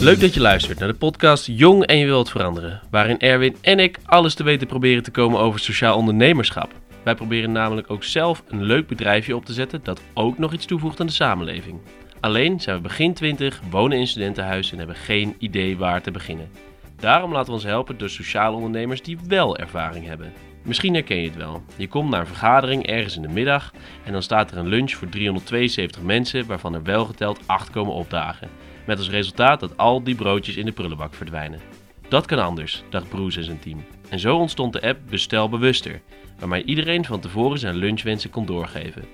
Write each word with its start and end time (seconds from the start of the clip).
Leuk 0.00 0.20
dat 0.20 0.34
je 0.34 0.40
luistert 0.40 0.78
naar 0.78 0.88
de 0.88 0.94
podcast 0.94 1.46
Jong 1.46 1.84
en 1.84 1.98
je 1.98 2.06
wilt 2.06 2.30
veranderen, 2.30 2.80
waarin 2.90 3.18
Erwin 3.18 3.56
en 3.60 3.78
ik 3.78 3.98
alles 4.04 4.34
te 4.34 4.42
weten 4.42 4.66
proberen 4.66 5.02
te 5.02 5.10
komen 5.10 5.40
over 5.40 5.60
sociaal 5.60 5.96
ondernemerschap. 5.96 6.72
Wij 7.02 7.14
proberen 7.14 7.52
namelijk 7.52 7.90
ook 7.90 8.04
zelf 8.04 8.42
een 8.48 8.62
leuk 8.62 8.86
bedrijfje 8.86 9.36
op 9.36 9.44
te 9.44 9.52
zetten 9.52 9.80
dat 9.82 10.00
ook 10.14 10.38
nog 10.38 10.52
iets 10.52 10.66
toevoegt 10.66 11.00
aan 11.00 11.06
de 11.06 11.12
samenleving. 11.12 11.80
Alleen 12.20 12.60
zijn 12.60 12.76
we 12.76 12.82
begin 12.82 13.14
20, 13.14 13.60
wonen 13.70 13.98
in 13.98 14.06
studentenhuis 14.06 14.72
en 14.72 14.78
hebben 14.78 14.96
geen 14.96 15.34
idee 15.38 15.76
waar 15.76 16.02
te 16.02 16.10
beginnen. 16.10 16.50
Daarom 16.96 17.32
laten 17.32 17.48
we 17.48 17.52
ons 17.52 17.64
helpen 17.64 17.98
door 17.98 18.10
sociale 18.10 18.56
ondernemers 18.56 19.02
die 19.02 19.18
wel 19.26 19.56
ervaring 19.56 20.06
hebben. 20.06 20.32
Misschien 20.62 20.94
herken 20.94 21.20
je 21.20 21.28
het 21.28 21.36
wel. 21.36 21.62
Je 21.76 21.88
komt 21.88 22.10
naar 22.10 22.20
een 22.20 22.26
vergadering 22.26 22.86
ergens 22.86 23.16
in 23.16 23.22
de 23.22 23.28
middag 23.28 23.72
en 24.04 24.12
dan 24.12 24.22
staat 24.22 24.50
er 24.50 24.58
een 24.58 24.68
lunch 24.68 24.92
voor 24.92 25.08
372 25.08 26.02
mensen 26.02 26.46
waarvan 26.46 26.74
er 26.74 26.82
wel 26.82 27.04
geteld 27.04 27.40
8 27.46 27.70
komen 27.70 27.92
opdagen. 27.92 28.48
Met 28.88 28.98
als 28.98 29.10
resultaat 29.10 29.60
dat 29.60 29.76
al 29.76 30.02
die 30.02 30.14
broodjes 30.14 30.56
in 30.56 30.64
de 30.64 30.72
prullenbak 30.72 31.14
verdwijnen. 31.14 31.60
Dat 32.08 32.26
kan 32.26 32.38
anders, 32.38 32.82
dacht 32.90 33.08
Bruce 33.08 33.38
en 33.38 33.44
zijn 33.44 33.58
team. 33.58 33.84
En 34.08 34.18
zo 34.18 34.36
ontstond 34.36 34.72
de 34.72 34.82
app 34.82 35.00
Bestel 35.10 35.48
Bewuster, 35.48 36.00
waarmee 36.38 36.64
iedereen 36.64 37.04
van 37.04 37.20
tevoren 37.20 37.58
zijn 37.58 37.74
lunchwensen 37.74 38.30
kon 38.30 38.46
doorgeven. 38.46 39.04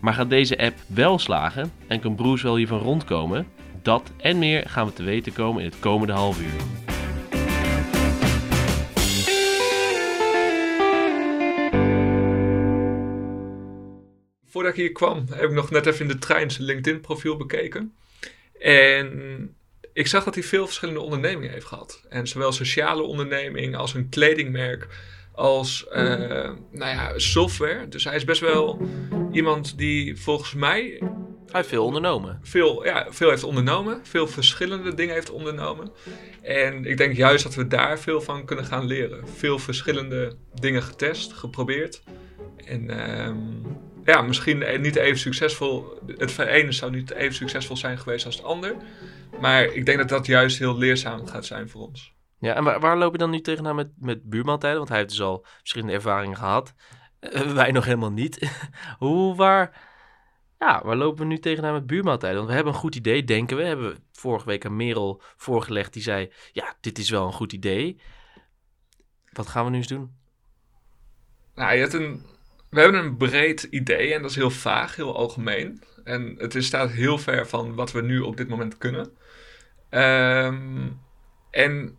Maar 0.00 0.14
gaat 0.14 0.30
deze 0.30 0.58
app 0.58 0.78
wel 0.86 1.18
slagen 1.18 1.72
en 1.86 2.00
kan 2.00 2.14
Bruce 2.14 2.44
wel 2.44 2.56
hiervan 2.56 2.78
rondkomen? 2.78 3.46
Dat 3.82 4.12
en 4.16 4.38
meer 4.38 4.68
gaan 4.68 4.86
we 4.86 4.92
te 4.92 5.02
weten 5.02 5.32
komen 5.32 5.62
in 5.62 5.68
het 5.68 5.78
komende 5.78 6.12
half 6.12 6.40
uur. 6.40 6.60
Voordat 14.46 14.72
ik 14.72 14.78
hier 14.78 14.92
kwam, 14.92 15.24
heb 15.30 15.48
ik 15.48 15.54
nog 15.54 15.70
net 15.70 15.86
even 15.86 16.00
in 16.00 16.08
de 16.08 16.18
trein 16.18 16.50
zijn 16.50 16.64
LinkedIn-profiel 16.64 17.36
bekeken. 17.36 17.94
En 18.60 19.54
ik 19.92 20.06
zag 20.06 20.24
dat 20.24 20.34
hij 20.34 20.42
veel 20.42 20.66
verschillende 20.66 21.00
ondernemingen 21.00 21.52
heeft 21.52 21.66
gehad. 21.66 22.04
En 22.08 22.26
zowel 22.26 22.52
sociale 22.52 23.02
onderneming 23.02 23.76
als 23.76 23.94
een 23.94 24.08
kledingmerk 24.08 24.88
als 25.32 25.86
uh, 25.92 25.96
nou 26.70 26.94
ja, 26.94 27.18
software. 27.18 27.88
Dus 27.88 28.04
hij 28.04 28.16
is 28.16 28.24
best 28.24 28.40
wel 28.40 28.88
iemand 29.32 29.78
die 29.78 30.16
volgens 30.20 30.54
mij 30.54 30.82
Hij 31.46 31.60
heeft 31.60 31.68
veel 31.68 31.84
ondernomen. 31.84 32.40
veel, 32.42 32.84
ja, 32.84 33.06
veel 33.10 33.28
heeft 33.28 33.44
ondernomen. 33.44 34.00
Veel 34.02 34.26
verschillende 34.26 34.94
dingen 34.94 35.14
heeft 35.14 35.30
ondernomen. 35.30 35.92
En 36.42 36.84
ik 36.84 36.96
denk 36.96 37.16
juist 37.16 37.42
dat 37.42 37.54
we 37.54 37.66
daar 37.66 37.98
veel 37.98 38.20
van 38.20 38.44
kunnen 38.44 38.64
gaan 38.64 38.86
leren. 38.86 39.28
Veel 39.28 39.58
verschillende 39.58 40.36
dingen 40.54 40.82
getest, 40.82 41.32
geprobeerd. 41.32 42.02
En 42.64 42.90
ehm, 42.90 43.36
ja, 44.04 44.22
misschien 44.22 44.80
niet 44.80 44.96
even 44.96 45.18
succesvol. 45.18 45.98
Het 46.16 46.38
ene 46.38 46.72
zou 46.72 46.90
niet 46.90 47.10
even 47.10 47.34
succesvol 47.34 47.76
zijn 47.76 47.98
geweest 47.98 48.26
als 48.26 48.36
het 48.36 48.44
ander. 48.44 48.76
Maar 49.40 49.64
ik 49.64 49.86
denk 49.86 49.98
dat 49.98 50.08
dat 50.08 50.26
juist 50.26 50.58
heel 50.58 50.78
leerzaam 50.78 51.26
gaat 51.26 51.46
zijn 51.46 51.68
voor 51.68 51.80
ons. 51.80 52.14
Ja, 52.38 52.54
en 52.54 52.64
waar, 52.64 52.80
waar 52.80 52.98
loop 52.98 53.12
je 53.12 53.18
dan 53.18 53.30
nu 53.30 53.40
tegenaan 53.40 53.74
met, 53.74 53.90
met 53.98 54.22
buurmaaltijden? 54.22 54.78
Want 54.78 54.88
hij 54.88 54.98
heeft 54.98 55.10
dus 55.10 55.20
al 55.20 55.44
verschillende 55.58 55.92
ervaringen 55.92 56.36
gehad. 56.36 56.74
Eh, 57.20 57.52
wij 57.60 57.70
nog 57.70 57.84
helemaal 57.84 58.12
niet. 58.12 58.50
Hoe, 58.98 59.34
waar, 59.34 59.88
ja, 60.58 60.82
waar 60.84 60.96
lopen 60.96 61.20
we 61.22 61.26
nu 61.26 61.38
tegenaan 61.38 61.72
met 61.72 61.86
buurmaaltijden? 61.86 62.36
Want 62.36 62.48
we 62.48 62.54
hebben 62.54 62.72
een 62.72 62.78
goed 62.78 62.94
idee, 62.94 63.24
denken 63.24 63.56
we. 63.56 63.62
Hebben 63.62 63.90
we 63.90 64.00
vorige 64.12 64.46
week 64.46 64.64
aan 64.64 64.76
Merel 64.76 65.22
voorgelegd. 65.36 65.92
Die 65.92 66.02
zei, 66.02 66.32
ja, 66.52 66.74
dit 66.80 66.98
is 66.98 67.10
wel 67.10 67.26
een 67.26 67.32
goed 67.32 67.52
idee. 67.52 68.00
Wat 69.32 69.48
gaan 69.48 69.64
we 69.64 69.70
nu 69.70 69.76
eens 69.76 69.86
doen? 69.86 70.18
Nou, 71.54 71.74
je 71.74 71.80
hebt 71.80 71.92
een, 71.92 72.26
we 72.70 72.80
hebben 72.80 73.00
een 73.04 73.16
breed 73.16 73.62
idee 73.62 74.14
en 74.14 74.22
dat 74.22 74.30
is 74.30 74.36
heel 74.36 74.50
vaag, 74.50 74.96
heel 74.96 75.16
algemeen. 75.16 75.82
En 76.04 76.34
het 76.38 76.54
is, 76.54 76.66
staat 76.66 76.90
heel 76.90 77.18
ver 77.18 77.48
van 77.48 77.74
wat 77.74 77.92
we 77.92 78.02
nu 78.02 78.20
op 78.20 78.36
dit 78.36 78.48
moment 78.48 78.78
kunnen. 78.78 79.10
Ehm, 79.90 80.88
en 81.50 81.98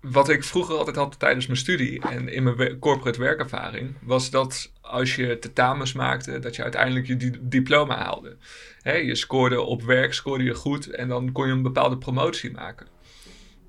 wat 0.00 0.28
ik 0.28 0.44
vroeger 0.44 0.76
altijd 0.76 0.96
had 0.96 1.18
tijdens 1.18 1.46
mijn 1.46 1.58
studie 1.58 2.00
en 2.00 2.28
in 2.28 2.42
mijn 2.42 2.78
corporate 2.78 3.20
werkervaring, 3.20 3.94
was 4.02 4.30
dat 4.30 4.72
als 4.80 5.16
je 5.16 5.38
tentamens 5.38 5.92
maakte, 5.92 6.38
dat 6.38 6.56
je 6.56 6.62
uiteindelijk 6.62 7.06
je 7.06 7.16
di- 7.16 7.38
diploma 7.40 7.96
haalde. 7.96 8.36
Je 8.82 9.14
scoorde 9.14 9.60
op 9.60 9.82
werk, 9.82 10.14
scoorde 10.14 10.44
je 10.44 10.54
goed 10.54 10.86
en 10.90 11.08
dan 11.08 11.32
kon 11.32 11.46
je 11.46 11.52
een 11.52 11.62
bepaalde 11.62 11.98
promotie 11.98 12.52
maken. 12.52 12.86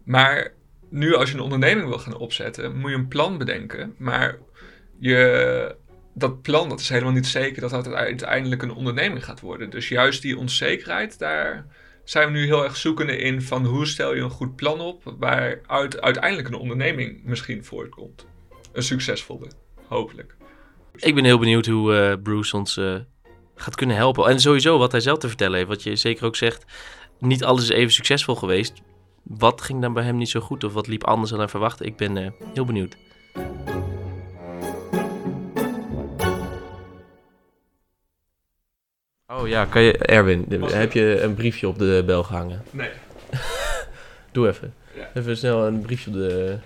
Maar 0.03 0.53
nu 0.89 1.15
als 1.15 1.29
je 1.29 1.35
een 1.35 1.43
onderneming 1.43 1.87
wil 1.87 1.99
gaan 1.99 2.17
opzetten, 2.17 2.77
moet 2.77 2.89
je 2.89 2.95
een 2.97 3.07
plan 3.07 3.37
bedenken. 3.37 3.95
Maar 3.97 4.37
je, 4.99 5.75
dat 6.17 6.41
plan, 6.41 6.69
dat 6.69 6.79
is 6.79 6.89
helemaal 6.89 7.13
niet 7.13 7.27
zeker 7.27 7.61
dat 7.61 7.69
dat 7.69 7.87
uiteindelijk 7.87 8.61
een 8.61 8.73
onderneming 8.73 9.25
gaat 9.25 9.39
worden. 9.39 9.69
Dus 9.69 9.87
juist 9.87 10.21
die 10.21 10.37
onzekerheid, 10.37 11.19
daar 11.19 11.65
zijn 12.03 12.31
we 12.31 12.37
nu 12.37 12.45
heel 12.45 12.63
erg 12.63 12.77
zoekende 12.77 13.17
in 13.17 13.41
van 13.41 13.65
hoe 13.65 13.85
stel 13.85 14.15
je 14.15 14.21
een 14.21 14.29
goed 14.29 14.55
plan 14.55 14.79
op 14.79 15.15
waaruit 15.19 16.01
uiteindelijk 16.01 16.47
een 16.47 16.55
onderneming 16.55 17.23
misschien 17.23 17.65
voortkomt. 17.65 18.25
Een 18.73 18.83
succesvolle, 18.83 19.47
hopelijk. 19.87 20.35
Ik 20.95 21.15
ben 21.15 21.23
heel 21.23 21.39
benieuwd 21.39 21.65
hoe 21.65 21.95
eh, 21.95 22.21
Bruce 22.23 22.57
ons 22.57 22.77
eh, 22.77 22.95
gaat 23.55 23.75
kunnen 23.75 23.95
helpen. 23.95 24.29
En 24.29 24.39
sowieso 24.39 24.77
wat 24.77 24.91
hij 24.91 25.01
zelf 25.01 25.17
te 25.17 25.27
vertellen 25.27 25.55
heeft. 25.55 25.69
Wat 25.69 25.83
je 25.83 25.95
zeker 25.95 26.25
ook 26.25 26.35
zegt, 26.35 26.65
niet 27.19 27.43
alles 27.43 27.63
is 27.63 27.69
even 27.69 27.93
succesvol 27.93 28.35
geweest. 28.35 28.81
Wat 29.23 29.61
ging 29.61 29.81
dan 29.81 29.93
bij 29.93 30.03
hem 30.03 30.17
niet 30.17 30.29
zo 30.29 30.39
goed? 30.39 30.63
Of 30.63 30.73
wat 30.73 30.87
liep 30.87 31.03
anders 31.03 31.29
dan 31.29 31.39
hij 31.39 31.47
verwachtte? 31.47 31.85
Ik 31.85 31.95
ben 31.95 32.17
eh, 32.17 32.31
heel 32.53 32.65
benieuwd. 32.65 32.97
Oh 39.39 39.47
ja, 39.47 39.65
kan 39.65 39.81
je, 39.81 39.97
Erwin, 39.97 40.45
Was- 40.59 40.73
heb 40.73 40.91
je 40.91 41.21
een 41.21 41.33
briefje 41.35 41.67
op 41.67 41.79
de 41.79 42.03
bel 42.05 42.23
gehangen? 42.23 42.63
Nee. 42.71 42.89
Doe 44.31 44.47
even. 44.47 44.73
Ja. 44.95 45.09
Even 45.13 45.37
snel 45.37 45.67
een 45.67 45.81
briefje 45.81 46.09
op 46.09 46.15
de... 46.15 46.57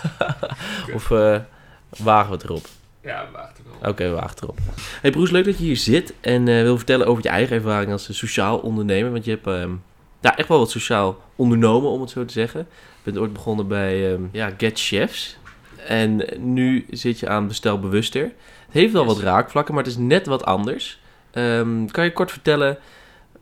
of 0.94 1.10
eh, 1.10 1.36
wagen 1.98 2.28
we 2.30 2.34
het 2.36 2.44
erop? 2.44 2.66
Ja, 3.00 3.28
wacht 3.32 3.60
wel. 3.80 3.90
Oké, 3.90 4.04
we 4.08 4.14
wachten 4.14 4.44
erop. 4.44 4.58
Hey 5.00 5.10
Broes, 5.10 5.30
leuk 5.30 5.44
dat 5.44 5.58
je 5.58 5.64
hier 5.64 5.76
zit 5.76 6.14
en 6.20 6.48
eh, 6.48 6.62
wil 6.62 6.76
vertellen 6.76 7.06
over 7.06 7.22
je 7.22 7.28
eigen 7.28 7.56
ervaring 7.56 7.92
als 7.92 8.08
eh, 8.08 8.14
sociaal 8.14 8.58
ondernemer. 8.58 9.12
Want 9.12 9.24
je 9.24 9.30
hebt 9.30 9.46
ehm, 9.46 9.70
ja, 10.20 10.36
echt 10.36 10.48
wel 10.48 10.58
wat 10.58 10.70
sociaal 10.70 11.20
ondernomen, 11.36 11.90
om 11.90 12.00
het 12.00 12.10
zo 12.10 12.24
te 12.24 12.32
zeggen. 12.32 12.60
Je 12.70 13.02
bent 13.12 13.18
ooit 13.18 13.32
begonnen 13.32 13.68
bij 13.68 14.12
ehm, 14.12 14.22
ja, 14.32 14.50
Get 14.58 14.80
Chefs. 14.80 15.36
En 15.86 16.24
nu 16.38 16.86
zit 16.90 17.18
je 17.20 17.28
aan 17.28 17.46
Bestel 17.48 17.80
Bewuster. 17.80 18.22
Het 18.22 18.74
heeft 18.74 18.92
wel 18.92 19.04
Yes. 19.04 19.14
wat 19.14 19.22
raakvlakken, 19.22 19.74
maar 19.74 19.82
het 19.82 19.92
is 19.92 19.98
net 19.98 20.26
wat 20.26 20.44
anders. 20.44 21.00
Ehm, 21.36 21.86
kan 21.86 22.04
je 22.04 22.12
kort 22.12 22.30
vertellen 22.30 22.78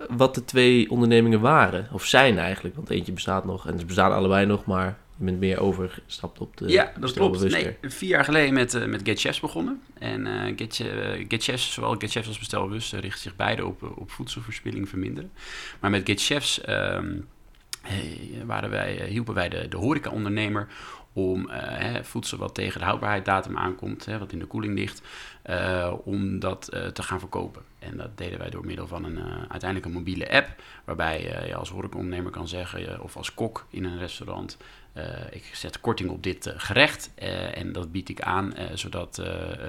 wat 0.08 0.34
de 0.34 0.44
twee 0.44 0.90
ondernemingen 0.90 1.40
waren? 1.40 1.88
Of 1.92 2.04
zijn 2.04 2.38
eigenlijk? 2.38 2.74
Want 2.74 2.90
eentje 2.90 3.12
bestaat 3.12 3.44
nog 3.44 3.66
en 3.66 3.78
ze 3.78 3.84
bestaan 3.84 4.12
allebei 4.12 4.46
nog, 4.46 4.64
maar 4.64 4.96
je 5.16 5.24
bent 5.24 5.38
meer 5.38 5.60
overgestapt 5.60 6.38
op 6.38 6.56
de 6.56 6.68
ja, 6.68 6.92
dat 7.00 7.12
klopt. 7.12 7.50
Nee, 7.50 7.76
vier 7.82 8.08
jaar 8.08 8.24
geleden 8.24 8.54
met, 8.54 8.74
eh, 8.74 8.84
met 8.84 9.00
Get 9.04 9.20
Chefs 9.20 9.40
begonnen. 9.40 9.82
En 9.98 10.26
eh 10.26 10.52
Get, 10.56 10.80
eh, 10.80 11.24
Get 11.28 11.42
Chefs, 11.42 11.72
zowel 11.72 11.94
Get 11.98 12.10
Chefs 12.10 12.28
als 12.28 12.38
Bestelbus, 12.38 12.92
eh, 12.92 13.00
richten 13.00 13.22
zich 13.22 13.36
beide 13.36 13.66
op, 13.66 13.82
eh, 13.82 13.98
op 13.98 14.10
voedselverspilling 14.10 14.88
verminderen. 14.88 15.30
Maar 15.80 15.90
met 15.90 16.06
Get 16.06 16.22
Chefs 16.22 16.60
ehm, 16.60 17.12
eh, 17.84 18.42
waren 18.46 18.70
wij, 18.70 19.00
eh, 19.00 19.08
hielpen 19.08 19.34
wij 19.34 19.48
de, 19.48 19.68
de 19.68 19.76
horeca-ondernemer 19.76 20.68
om 21.14 21.50
eh, 21.50 22.02
voedsel 22.02 22.38
wat 22.38 22.54
tegen 22.54 22.78
de 22.78 22.86
houdbaarheidsdatum 22.86 23.56
aankomt, 23.56 24.04
hè, 24.04 24.18
wat 24.18 24.32
in 24.32 24.38
de 24.38 24.46
koeling 24.46 24.74
ligt, 24.74 25.02
eh, 25.42 25.92
om 26.04 26.38
dat 26.38 26.68
eh, 26.68 26.86
te 26.86 27.02
gaan 27.02 27.18
verkopen. 27.18 27.62
En 27.78 27.96
dat 27.96 28.18
deden 28.18 28.38
wij 28.38 28.50
door 28.50 28.66
middel 28.66 28.86
van 28.86 29.04
een, 29.04 29.18
uiteindelijk 29.48 29.84
een 29.84 29.98
mobiele 29.98 30.30
app, 30.30 30.62
waarbij 30.84 31.22
je 31.46 31.54
als 31.54 31.70
horecaondernemer 31.70 32.30
kan 32.30 32.48
zeggen, 32.48 33.02
of 33.02 33.16
als 33.16 33.34
kok 33.34 33.66
in 33.70 33.84
een 33.84 33.98
restaurant, 33.98 34.56
ik 35.30 35.50
zet 35.52 35.80
korting 35.80 36.10
op 36.10 36.22
dit 36.22 36.52
gerecht 36.56 37.10
en 37.54 37.72
dat 37.72 37.92
bied 37.92 38.08
ik 38.08 38.20
aan, 38.20 38.54
zodat 38.74 39.22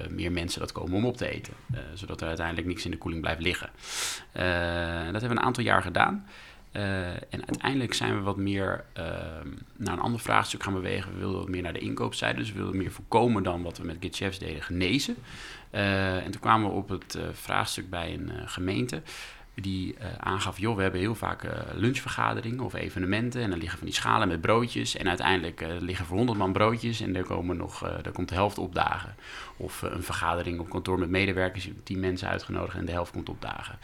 meer 0.09 0.31
mensen 0.31 0.59
dat 0.59 0.71
komen 0.71 0.93
om 0.93 1.05
op 1.05 1.17
te 1.17 1.27
eten. 1.27 1.53
Zodat 1.93 2.21
er 2.21 2.27
uiteindelijk 2.27 2.67
niks 2.67 2.85
in 2.85 2.91
de 2.91 2.97
koeling 2.97 3.21
blijft 3.21 3.41
liggen. 3.41 3.69
Dat 4.31 4.41
hebben 5.21 5.21
we 5.21 5.27
een 5.27 5.39
aantal 5.39 5.63
jaar 5.63 5.81
gedaan. 5.81 6.25
Eh, 6.75 7.07
en 7.09 7.47
uiteindelijk 7.47 7.93
zijn 7.93 8.15
we 8.15 8.21
wat 8.21 8.37
meer 8.37 8.83
ehm, 8.93 9.47
naar 9.75 9.93
een 9.93 9.99
ander 9.99 10.19
vraagstuk 10.19 10.63
gaan 10.63 10.73
bewegen. 10.73 11.13
We 11.13 11.19
wilden 11.19 11.39
wat 11.39 11.49
meer 11.49 11.61
naar 11.61 11.73
de 11.73 11.79
inkoopzijde. 11.79 12.39
Dus 12.39 12.51
we 12.51 12.57
wilden 12.57 12.77
meer 12.77 12.91
voorkomen 12.91 13.43
dan 13.43 13.61
wat 13.61 13.77
we 13.77 13.85
met 13.85 13.97
Get 13.99 14.15
Chefs 14.15 14.39
deden, 14.39 14.61
genezen. 14.61 15.15
Eh, 15.69 16.15
en 16.15 16.31
toen 16.31 16.41
kwamen 16.41 16.69
we 16.69 16.75
op 16.75 16.89
het 16.89 17.15
eh, 17.15 17.23
vraagstuk 17.33 17.89
bij 17.89 18.13
een 18.13 18.31
gemeente 18.45 19.01
die 19.53 19.95
aangaf, 20.19 20.59
joh, 20.59 20.75
we 20.75 20.81
hebben 20.81 20.99
heel 20.99 21.15
vaak 21.15 21.47
lunchvergaderingen 21.73 22.63
of 22.63 22.73
evenementen 22.73 23.41
en 23.41 23.49
dan 23.49 23.59
liggen 23.59 23.77
van 23.77 23.87
die 23.87 23.95
schalen 23.95 24.27
met 24.27 24.41
broodjes 24.41 24.95
en 24.95 25.07
uiteindelijk 25.07 25.65
liggen 25.79 26.05
voor 26.05 26.17
100 26.17 26.37
man 26.37 26.53
broodjes 26.53 27.01
en 27.01 27.15
er 27.15 27.23
komen 27.23 27.57
nog, 27.57 27.79
daar 27.79 28.11
komt 28.11 28.29
de 28.29 28.35
helft 28.35 28.57
opdagen. 28.57 29.15
Of 29.57 29.81
een 29.81 30.03
vergadering 30.03 30.59
op 30.59 30.69
kantoor 30.69 30.99
met 30.99 31.09
medewerkers, 31.09 31.69
10 31.83 31.99
mensen 31.99 32.27
uitgenodigd 32.27 32.77
en 32.77 32.85
de 32.85 32.91
helft 32.91 33.11
komt 33.11 33.29
opdagen. 33.29 33.77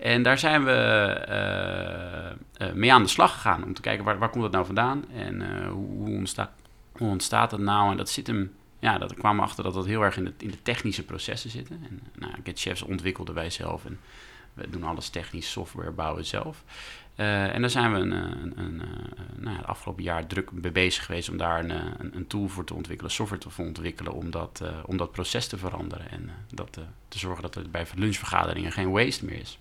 En 0.00 0.22
daar 0.22 0.38
zijn 0.38 0.64
we 0.64 0.72
eh, 0.72 2.30
eh, 2.30 2.74
mee 2.74 2.92
aan 2.92 3.02
de 3.02 3.08
slag 3.08 3.32
gegaan 3.32 3.64
om 3.64 3.74
te 3.74 3.80
kijken 3.80 4.04
waar, 4.04 4.18
waar 4.18 4.30
komt 4.30 4.42
dat 4.42 4.52
nou 4.52 4.66
vandaan 4.66 5.04
en 5.12 5.42
eh, 5.42 5.68
hoe, 5.68 5.88
hoe, 5.88 6.16
ontstaat, 6.16 6.50
hoe 6.92 7.08
ontstaat 7.08 7.50
dat 7.50 7.60
nou 7.60 7.90
en 7.90 7.96
dat 7.96 8.08
zit 8.08 8.26
hem 8.26 8.54
ja, 8.78 8.98
dat 8.98 9.14
kwamen 9.14 9.44
achter 9.44 9.64
dat 9.64 9.74
dat 9.74 9.86
heel 9.86 10.02
erg 10.02 10.16
in 10.16 10.24
de, 10.24 10.32
in 10.38 10.50
de 10.50 10.62
technische 10.62 11.04
processen 11.04 11.50
zitten. 11.50 11.86
En 11.88 12.00
nou, 12.18 12.32
Get 12.44 12.60
Chefs 12.60 12.82
ontwikkelden 12.82 13.34
wij 13.34 13.50
zelf. 13.50 13.84
En 13.84 14.00
we 14.54 14.70
doen 14.70 14.82
alles 14.82 15.08
technisch, 15.08 15.50
software 15.50 15.90
bouwen 15.90 16.24
zelf. 16.24 16.64
En 17.14 17.60
daar 17.60 17.70
zijn 17.70 17.92
we 17.92 17.98
een, 17.98 18.12
een, 18.12 18.58
een, 18.58 18.82
nou, 19.36 19.56
het 19.56 19.66
afgelopen 19.66 20.02
jaar 20.02 20.26
druk 20.26 20.52
mee 20.52 20.72
bezig 20.72 21.04
geweest 21.04 21.28
om 21.28 21.36
daar 21.36 21.64
een, 21.64 21.70
een, 22.16 22.26
tool 22.26 22.48
voor 22.48 22.64
te 22.64 22.74
ontwikkelen, 22.74 23.12
software 23.12 23.42
te 23.42 23.62
ontwikkelen, 23.62 24.12
om 24.12 24.30
dat, 24.30 24.62
om 24.84 24.96
dat 24.96 25.12
proces 25.12 25.46
te 25.46 25.56
veranderen 25.58 26.10
en 26.10 26.30
dat, 26.54 26.78
te 27.08 27.18
zorgen 27.18 27.42
dat 27.42 27.54
er 27.54 27.70
bij 27.70 27.86
lunchvergaderingen 27.94 28.72
geen 28.72 28.90
waste 28.90 29.24
meer 29.24 29.40
is. 29.40 29.58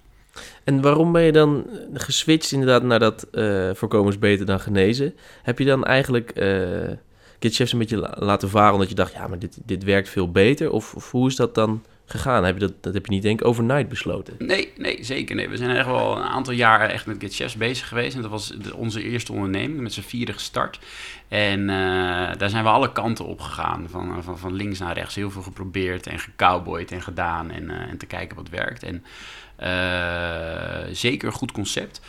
En 0.64 0.82
waarom 0.82 1.12
ben 1.12 1.24
je 1.24 1.32
dan 1.32 1.66
geswitcht 1.94 2.52
inderdaad 2.52 2.84
naar 2.84 3.00
dat 3.00 3.28
uh, 3.32 3.70
voorkomen 3.74 4.12
is 4.12 4.20
beter 4.20 4.46
dan 4.46 4.60
genezen? 4.60 5.16
Heb 5.44 5.60
je 5.60 5.66
dan 5.66 5.84
eigenlijk 5.84 6.32
uh, 6.36 6.90
een 7.40 7.78
beetje 7.78 8.16
laten 8.16 8.50
varen 8.50 8.74
omdat 8.74 8.90
je 8.90 8.96
dacht, 8.96 9.14
ja, 9.14 9.28
maar 9.28 9.40
dit, 9.40 9.58
dit 9.66 9.84
werkt 9.84 10.10
veel 10.10 10.32
beter? 10.32 10.72
Of, 10.72 10.94
of 10.96 11.12
hoe 11.12 11.28
is 11.28 11.36
dat 11.36 11.56
dan 11.56 11.84
gegaan? 12.06 12.44
Heb 12.44 12.54
je 12.54 12.60
dat, 12.60 12.74
dat 12.84 12.94
heb 12.94 13.06
je 13.06 13.12
niet 13.12 13.22
denk 13.22 13.40
ik 13.40 13.48
overnight 13.48 13.90
besloten? 13.90 14.36
Nee, 14.38 14.74
nee, 14.78 15.04
zeker 15.04 15.36
nee. 15.36 15.50
We 15.50 15.58
zijn 15.58 15.76
echt 15.76 15.86
wel 15.86 16.18
een 16.18 16.24
aantal 16.24 16.54
jaar 16.54 16.90
echt 16.90 17.06
met 17.06 17.16
Get 17.20 17.36
Chefs 17.36 17.56
bezig 17.56 17.88
geweest. 17.88 18.16
En 18.16 18.22
dat 18.22 18.32
was 18.32 18.54
onze 18.76 19.04
eerste 19.04 19.34
onderneming, 19.34 19.80
met 19.80 19.94
z'n 19.94 20.02
vieren 20.02 20.34
gestart. 20.34 20.80
En 21.28 21.60
uh, 21.60 21.68
daar 22.38 22.50
zijn 22.50 22.64
we 22.64 22.70
alle 22.70 22.92
kanten 22.92 23.26
op 23.26 23.42
gegaan, 23.42 23.88
van, 23.90 24.24
van, 24.24 24.38
van 24.38 24.54
links 24.54 24.80
naar 24.80 24.94
rechts. 24.94 25.16
Heel 25.16 25.32
veel 25.32 25.42
geprobeerd 25.42 26.08
en 26.08 26.20
gecowboyd 26.20 26.92
en 26.92 27.02
gedaan 27.02 27.52
en, 27.52 27.70
en 27.70 27.98
te 27.98 28.06
kijken 28.06 28.36
wat 28.36 28.50
werkt. 28.50 28.84
En 28.84 29.04
zeker 30.92 31.28
een 31.28 31.34
goed 31.34 31.52
concept. 31.52 32.02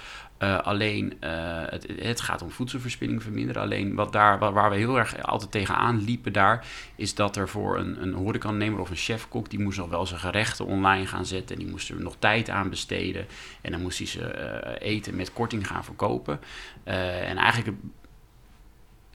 Uh, 0.43 0.59
alleen, 0.59 1.13
uh, 1.25 1.31
het, 1.67 1.87
het, 2.01 2.21
gaat 2.21 2.43
om 2.43 2.51
voedselverspilling 2.51 3.23
verminderen. 3.23 3.63
Alleen 3.63 3.95
wat 3.95 4.13
daar, 4.13 4.39
waar, 4.39 4.71
we 4.71 4.77
heel 4.77 4.99
erg 4.99 5.23
altijd 5.23 5.51
tegenaan 5.51 6.05
liepen 6.05 6.33
daar... 6.33 6.67
is 6.97 7.15
dat 7.15 7.37
er 7.37 7.49
voor 7.49 7.79
een, 7.79 8.03
een 8.03 8.79
of 8.79 8.91
een 8.91 8.97
chefkok... 8.97 9.51
die 9.51 9.59
moest 9.59 9.79
nog 9.79 9.89
wel 9.89 10.07
zijn 10.07 10.21
gerechten 10.21 10.67
online 10.67 11.07
gaan 11.07 11.27
zetten... 11.27 11.57
en 11.57 11.63
die 11.63 11.71
moest 11.71 11.89
er 11.89 12.01
nog 12.01 12.17
tijd 12.19 12.51
aan 12.51 12.71
besteden. 12.71 13.27
En 13.61 13.71
dan 13.73 13.83
moest 13.83 13.99
hij 13.99 14.07
ze 14.07 14.79
eten 14.79 15.17
met 15.17 15.33
korting 15.33 15.67
gaan 15.67 15.85
verkopen. 15.85 16.41
en 16.85 17.37
eigenlijk 17.37 17.77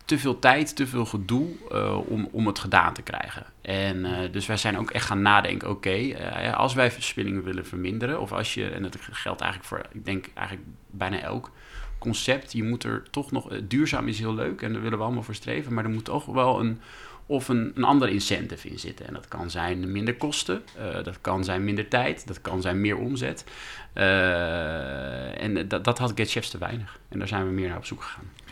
te 0.06 0.20
veel 0.20 0.40
tijd, 0.40 0.76
te 0.76 0.88
veel 0.88 1.06
gedoe 1.06 1.48
uh, 1.72 1.98
om, 2.08 2.30
om 2.32 2.48
het 2.48 2.60
gedaan 2.60 2.94
te 2.94 3.02
krijgen. 3.02 3.46
En 3.62 3.98
uh, 3.98 4.18
dus 4.32 4.46
wij 4.46 4.58
zijn 4.58 4.78
ook 4.78 4.92
echt 4.92 5.06
gaan 5.06 5.22
nadenken, 5.22 5.70
oké, 5.70 5.96
uh, 5.96 6.54
als 6.54 6.74
wij 6.74 6.92
verspillingen 6.92 7.44
willen 7.44 7.66
verminderen, 7.66 8.22
of 8.22 8.32
als 8.32 8.54
je, 8.54 8.70
en 8.70 8.82
dat 8.82 8.98
geldt 9.12 9.42
eigenlijk 9.42 9.70
voor, 9.70 9.86
ik 9.92 10.06
denk 10.06 10.30
eigenlijk 10.34 10.68
bijna 10.90 11.20
elk 11.20 11.52
concept, 12.00 12.52
je 12.52 12.64
moet 12.64 12.84
er 12.84 13.04
toch 13.12 13.32
nog, 13.32 13.48
duurzaam 13.64 14.08
is 14.08 14.20
heel 14.20 14.34
leuk 14.34 14.62
en 14.62 14.74
daar 14.74 14.82
willen 14.82 14.98
we 14.98 15.04
allemaal 15.04 15.24
voor 15.24 15.36
streven, 15.36 15.74
maar 15.74 15.84
er 15.84 15.90
moet 15.90 16.06
toch 16.06 16.26
wel 16.26 16.60
een, 16.60 16.82
of 17.26 17.48
een, 17.48 17.72
een 17.76 17.84
ander 17.84 18.10
incentive 18.10 18.68
in 18.70 18.80
zitten. 18.80 19.08
En 19.08 19.14
dat 19.14 19.28
kan 19.28 19.50
zijn 19.50 19.92
minder 19.92 20.16
kosten, 20.16 20.64
dat 21.04 21.22
kan 21.22 21.44
zijn 21.44 21.64
minder 21.64 21.88
tijd, 21.88 22.28
dat 22.28 22.42
kan 22.42 22.62
zijn 22.62 22.82
meer 22.82 22.98
omzet. 22.98 23.46
en 23.94 25.68
dat, 25.68 25.84
dat 25.84 25.98
had 25.98 26.12
GetChefs 26.16 26.50
te 26.50 26.58
weinig. 26.58 27.00
En 27.10 27.20
daar 27.20 27.28
zijn 27.28 27.46
we 27.46 27.52
meer 27.52 27.68
naar 27.68 27.78
op 27.78 27.86
zoek 27.86 28.02
gegaan. 28.04 28.45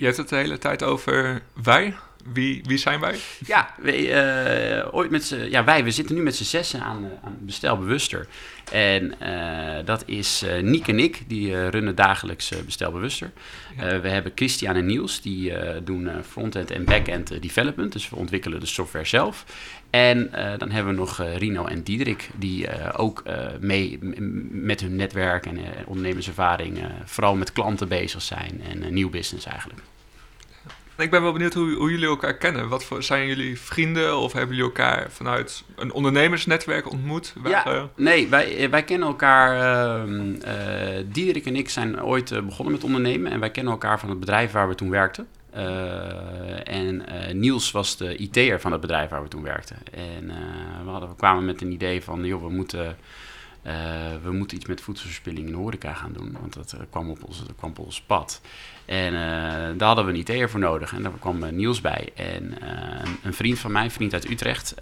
Je 0.00 0.06
hebt 0.06 0.18
het 0.18 0.28
de 0.28 0.36
hele 0.36 0.58
tijd 0.58 0.82
over 0.82 1.42
wij. 1.62 1.96
Wie, 2.32 2.62
wie 2.64 2.78
zijn 2.78 3.00
wij? 3.00 3.18
Ja, 3.46 3.74
wij, 3.78 4.78
uh, 4.80 4.94
ooit 4.94 5.10
met 5.10 5.24
z'n, 5.24 5.46
ja, 5.50 5.64
wij, 5.64 5.84
we 5.84 5.90
zitten 5.90 6.14
nu 6.14 6.22
met 6.22 6.36
z'n 6.36 6.44
zessen 6.44 6.80
aan, 6.80 7.04
uh, 7.04 7.10
aan 7.24 7.36
Bestelbewuster. 7.40 8.26
En 8.72 9.14
uh, 9.22 9.84
dat 9.84 10.02
is 10.06 10.42
uh, 10.42 10.62
Niek 10.62 10.88
en 10.88 10.98
ik, 10.98 11.22
die 11.26 11.68
runnen 11.68 11.94
dagelijks 11.94 12.52
Bestelbewuster. 12.64 13.30
Ja. 13.76 14.00
we 14.00 14.08
hebben 14.08 14.32
Christian 14.34 14.74
en 14.74 14.86
Niels, 14.86 15.20
die 15.20 15.52
doen 15.84 16.08
frontend 16.28 16.70
en 16.70 16.84
backend 16.84 17.42
development. 17.42 17.92
Dus 17.92 18.10
we 18.10 18.16
ontwikkelen 18.16 18.60
de 18.60 18.66
software 18.66 19.04
zelf. 19.04 19.44
En 19.90 20.30
dan 20.58 20.70
hebben 20.70 20.92
we 20.92 20.98
nog 20.98 21.22
Rino 21.36 21.64
en 21.64 21.82
Diederik, 21.82 22.30
die 22.36 22.92
ook 22.92 23.22
mee 23.60 23.98
met 24.50 24.80
hun 24.80 24.96
netwerk 24.96 25.46
en 25.46 25.58
ondernemerservaring 25.86 26.78
vooral 27.04 27.36
met 27.36 27.52
klanten 27.52 27.88
bezig 27.88 28.22
zijn 28.22 28.62
en 28.68 28.94
nieuw 28.94 29.10
business 29.10 29.46
eigenlijk. 29.46 29.80
Ik 31.00 31.10
ben 31.10 31.22
wel 31.22 31.32
benieuwd 31.32 31.54
hoe, 31.54 31.74
hoe, 31.74 31.90
jullie 31.90 32.06
elkaar 32.06 32.36
kennen. 32.36 32.68
Wat 32.68 32.84
voor, 32.84 33.02
zijn 33.02 33.26
jullie 33.26 33.60
vrienden 33.60 34.16
of 34.16 34.32
hebben 34.32 34.56
jullie 34.56 34.70
elkaar 34.70 35.10
vanuit 35.10 35.64
een 35.76 35.92
ondernemersnetwerk 35.92 36.90
ontmoet? 36.90 37.34
Ja, 37.44 37.88
nee, 37.96 38.28
wij, 38.28 38.70
wij 38.70 38.84
kennen 38.84 39.08
elkaar. 39.08 39.56
Uh, 40.06 40.16
uh, 40.16 41.04
Diederik 41.06 41.46
en 41.46 41.56
ik 41.56 41.68
zijn 41.68 42.02
ooit 42.02 42.46
begonnen 42.46 42.74
met 42.74 42.84
ondernemen 42.84 43.32
en 43.32 43.40
wij 43.40 43.50
kennen 43.50 43.72
elkaar 43.72 44.00
van 44.00 44.08
het 44.08 44.20
bedrijf 44.20 44.52
waar 44.52 44.68
we 44.68 44.74
toen 44.74 44.90
werkten. 44.90 45.28
En 46.64 47.04
Niels 47.32 47.70
was 47.70 47.96
de 47.96 48.16
IT'er 48.16 48.60
van 48.60 48.72
het 48.72 48.80
bedrijf 48.80 49.10
waar 49.10 49.22
we 49.22 49.28
toen 49.28 49.42
werkten. 49.42 49.76
En 49.92 50.26
we, 50.84 50.90
hadden, 50.90 51.08
we 51.08 51.16
kwamen 51.16 51.44
met 51.44 51.60
een 51.60 51.72
idee 51.72 52.02
van, 52.02 52.24
joh, 52.24 52.42
we 52.42 52.50
moeten 52.50 52.96
uh, 53.66 53.72
we 54.22 54.32
moeten 54.32 54.56
iets 54.56 54.66
met 54.66 54.80
voedselverspilling 54.80 55.46
in 55.46 55.52
de 55.52 55.58
horeca 55.58 55.92
gaan 55.92 56.12
doen, 56.12 56.36
want 56.40 56.54
dat 56.54 56.74
uh, 56.74 56.80
kwam, 56.90 57.10
op 57.10 57.24
ons, 57.24 57.42
kwam 57.56 57.70
op 57.70 57.78
ons 57.78 58.00
pad. 58.00 58.40
En 58.84 59.12
uh, 59.12 59.20
daar 59.76 59.86
hadden 59.86 60.04
we 60.04 60.10
een 60.10 60.18
IT'er 60.18 60.50
voor 60.50 60.60
nodig 60.60 60.92
en 60.92 61.02
daar 61.02 61.12
kwam 61.18 61.54
Niels 61.54 61.80
bij. 61.80 62.08
En 62.14 62.54
een 63.22 63.34
vriend 63.34 63.58
van 63.58 63.72
mij, 63.72 63.84
een 63.84 63.90
vriend 63.90 64.12
uit 64.12 64.30
Utrecht, 64.30 64.74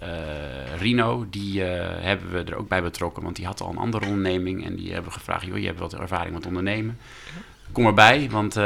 Rino, 0.77 1.25
die 1.29 1.61
hebben 1.61 2.31
we 2.31 2.43
er 2.43 2.57
ook 2.57 2.67
bij 2.67 2.81
betrokken, 2.81 3.23
want 3.23 3.35
die 3.35 3.45
had 3.45 3.61
al 3.61 3.69
een 3.69 3.77
andere 3.77 4.05
onderneming. 4.05 4.65
En 4.65 4.75
die 4.75 4.93
hebben 4.93 5.11
gevraagd, 5.11 5.45
joh, 5.45 5.57
je 5.57 5.65
hebt 5.65 5.79
wat 5.79 5.93
ervaring 5.93 6.33
met 6.33 6.45
ondernemen. 6.45 6.97
Kom 7.71 7.85
erbij, 7.85 8.29
want 8.29 8.53
we 8.53 8.61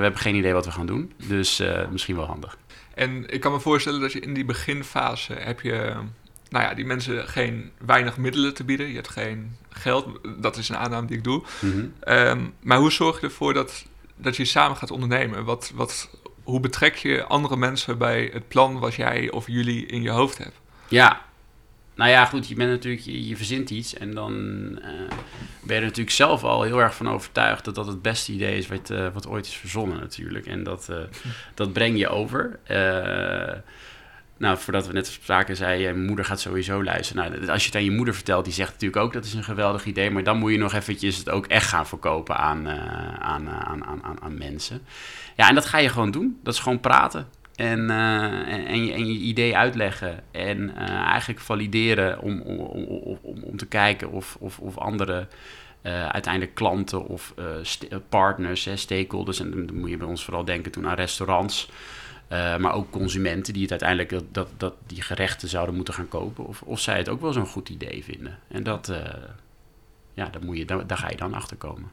hebben 0.00 0.20
geen 0.20 0.34
idee 0.34 0.52
wat 0.52 0.64
we 0.64 0.72
gaan 0.72 0.86
doen. 0.86 1.12
Dus 1.28 1.62
misschien 1.90 2.16
wel 2.16 2.26
handig. 2.26 2.58
En 2.94 3.28
ik 3.28 3.40
kan 3.40 3.52
me 3.52 3.60
voorstellen 3.60 4.00
dat 4.00 4.12
je 4.12 4.20
in 4.20 4.34
die 4.34 4.44
beginfase 4.44 5.32
heb 5.32 5.60
je 5.60 5.94
nou 6.48 6.64
ja, 6.64 6.74
die 6.74 6.84
mensen 6.84 7.28
geen 7.28 7.70
weinig 7.78 8.16
middelen 8.16 8.54
te 8.54 8.64
bieden. 8.64 8.88
Je 8.88 8.94
hebt 8.94 9.08
geen 9.08 9.56
geld. 9.70 10.06
Dat 10.38 10.56
is 10.56 10.68
een 10.68 10.76
aanname 10.76 11.06
die 11.06 11.16
ik 11.16 11.24
doe. 11.24 11.42
Mhm. 11.60 11.86
Ehm, 12.00 12.40
maar 12.60 12.78
hoe 12.78 12.92
zorg 12.92 13.20
je 13.20 13.26
ervoor 13.26 13.54
dat, 13.54 13.86
dat 14.16 14.36
je 14.36 14.44
samen 14.44 14.76
gaat 14.76 14.90
ondernemen? 14.90 15.44
Wat, 15.44 15.72
wat, 15.74 16.10
hoe 16.42 16.60
betrek 16.60 16.96
je 16.96 17.24
andere 17.24 17.56
mensen 17.56 17.98
bij 17.98 18.30
het 18.32 18.48
plan 18.48 18.78
wat 18.78 18.94
jij 18.94 19.30
of 19.30 19.46
jullie 19.46 19.86
in 19.86 20.02
je 20.02 20.10
hoofd 20.10 20.38
hebt? 20.38 20.60
Ja, 20.88 21.24
nou 21.96 22.10
ja, 22.10 22.24
goed, 22.24 22.48
je 22.48 22.54
bent 22.54 22.70
natuurlijk, 22.70 23.02
je, 23.04 23.36
verzint 23.36 23.70
iets 23.70 23.94
en 23.94 24.14
dan 24.14 24.32
uh, 24.32 24.84
ben 25.62 25.74
je 25.74 25.74
er 25.74 25.80
natuurlijk 25.80 26.10
zelf 26.10 26.44
al 26.44 26.62
heel 26.62 26.78
erg 26.78 26.94
van 26.94 27.08
overtuigd 27.08 27.64
dat 27.64 27.74
dat 27.74 27.86
het 27.86 28.02
beste 28.02 28.32
idee 28.32 28.58
is 28.58 28.66
wat, 28.66 28.90
uh, 28.90 29.08
wat 29.12 29.28
ooit 29.28 29.46
is 29.46 29.56
verzonnen 29.56 30.00
natuurlijk. 30.00 30.46
En 30.46 30.62
dat, 30.62 30.88
uh, 30.90 30.96
dat 31.54 31.72
breng 31.72 31.98
je 31.98 32.08
over. 32.08 32.58
Nou, 34.38 34.58
voordat 34.58 34.86
we 34.86 34.92
net 34.92 35.06
spraken, 35.06 35.56
zei 35.56 35.82
je, 35.82 35.94
moeder 35.94 36.24
gaat 36.24 36.40
sowieso 36.40 36.84
luisteren. 36.84 37.30
Nou, 37.30 37.48
als 37.48 37.60
je 37.60 37.66
het 37.66 37.76
aan 37.76 37.84
je 37.84 37.90
moeder 37.90 38.14
vertelt, 38.14 38.44
die 38.44 38.54
zegt 38.54 38.72
natuurlijk 38.72 39.02
ook 39.02 39.12
dat 39.12 39.24
is 39.24 39.34
een 39.34 39.44
geweldig 39.44 39.84
idee. 39.84 40.10
Maar 40.10 40.22
dan 40.22 40.38
moet 40.38 40.50
je 40.50 40.58
nog 40.58 40.72
eventjes 40.72 41.16
het 41.16 41.30
ook 41.30 41.46
echt 41.46 41.68
gaan 41.68 41.86
verkopen 41.86 42.36
aan, 42.36 42.66
uh, 42.66 43.14
aan, 43.18 43.48
aan, 43.48 43.84
aan, 43.84 44.22
aan, 44.22 44.38
mensen. 44.38 44.82
Ja, 45.36 45.48
en 45.48 45.54
dat 45.54 45.64
ga 45.64 45.78
je 45.78 45.88
gewoon 45.88 46.10
doen. 46.10 46.40
Dat 46.42 46.54
is 46.54 46.60
gewoon 46.60 46.80
praten. 46.80 47.28
En, 47.54 47.80
uh, 47.80 48.70
en, 48.70 48.86
je, 48.86 49.04
idee 49.04 49.56
uitleggen. 49.56 50.22
En 50.30 50.76
eigenlijk 50.76 51.40
valideren 51.40 52.20
om, 52.20 52.40
om, 52.40 52.58
om, 53.22 53.42
om, 53.42 53.56
te 53.56 53.66
kijken 53.66 54.10
of, 54.10 54.36
of, 54.40 54.58
of 54.58 54.78
andere... 54.78 55.28
Uiteindelijk 56.12 56.54
klanten 56.54 57.06
of 57.06 57.34
partners, 58.08 58.64
hè, 58.64 58.76
stakeholders. 58.76 59.40
En 59.40 59.50
dan 59.50 59.78
moet 59.78 59.90
je 59.90 59.96
bij 59.96 60.06
ons 60.06 60.24
vooral 60.24 60.44
denken 60.44 60.72
toen 60.72 60.86
aan 60.86 60.94
restaurants. 60.94 61.68
Uh, 62.32 62.56
maar 62.56 62.74
ook 62.74 62.90
consumenten 62.90 63.52
die 63.52 63.62
het 63.62 63.70
uiteindelijk 63.70 64.10
dat, 64.10 64.24
dat, 64.32 64.48
dat, 64.56 64.74
die 64.86 65.02
gerechten 65.02 65.48
zouden 65.48 65.74
moeten 65.74 65.94
gaan 65.94 66.08
kopen. 66.08 66.46
Of, 66.46 66.62
of 66.62 66.80
zij 66.80 66.96
het 66.96 67.08
ook 67.08 67.20
wel 67.20 67.32
zo'n 67.32 67.46
goed 67.46 67.68
idee 67.68 68.04
vinden. 68.04 68.38
En 68.48 68.62
dat, 68.62 68.88
uh, 68.88 68.96
ja, 70.14 70.28
daar, 70.28 70.42
moet 70.44 70.56
je, 70.56 70.64
daar, 70.64 70.86
daar, 70.86 70.98
ga 70.98 71.10
je 71.10 71.16
dan 71.16 71.34
achter 71.34 71.56
komen. 71.56 71.90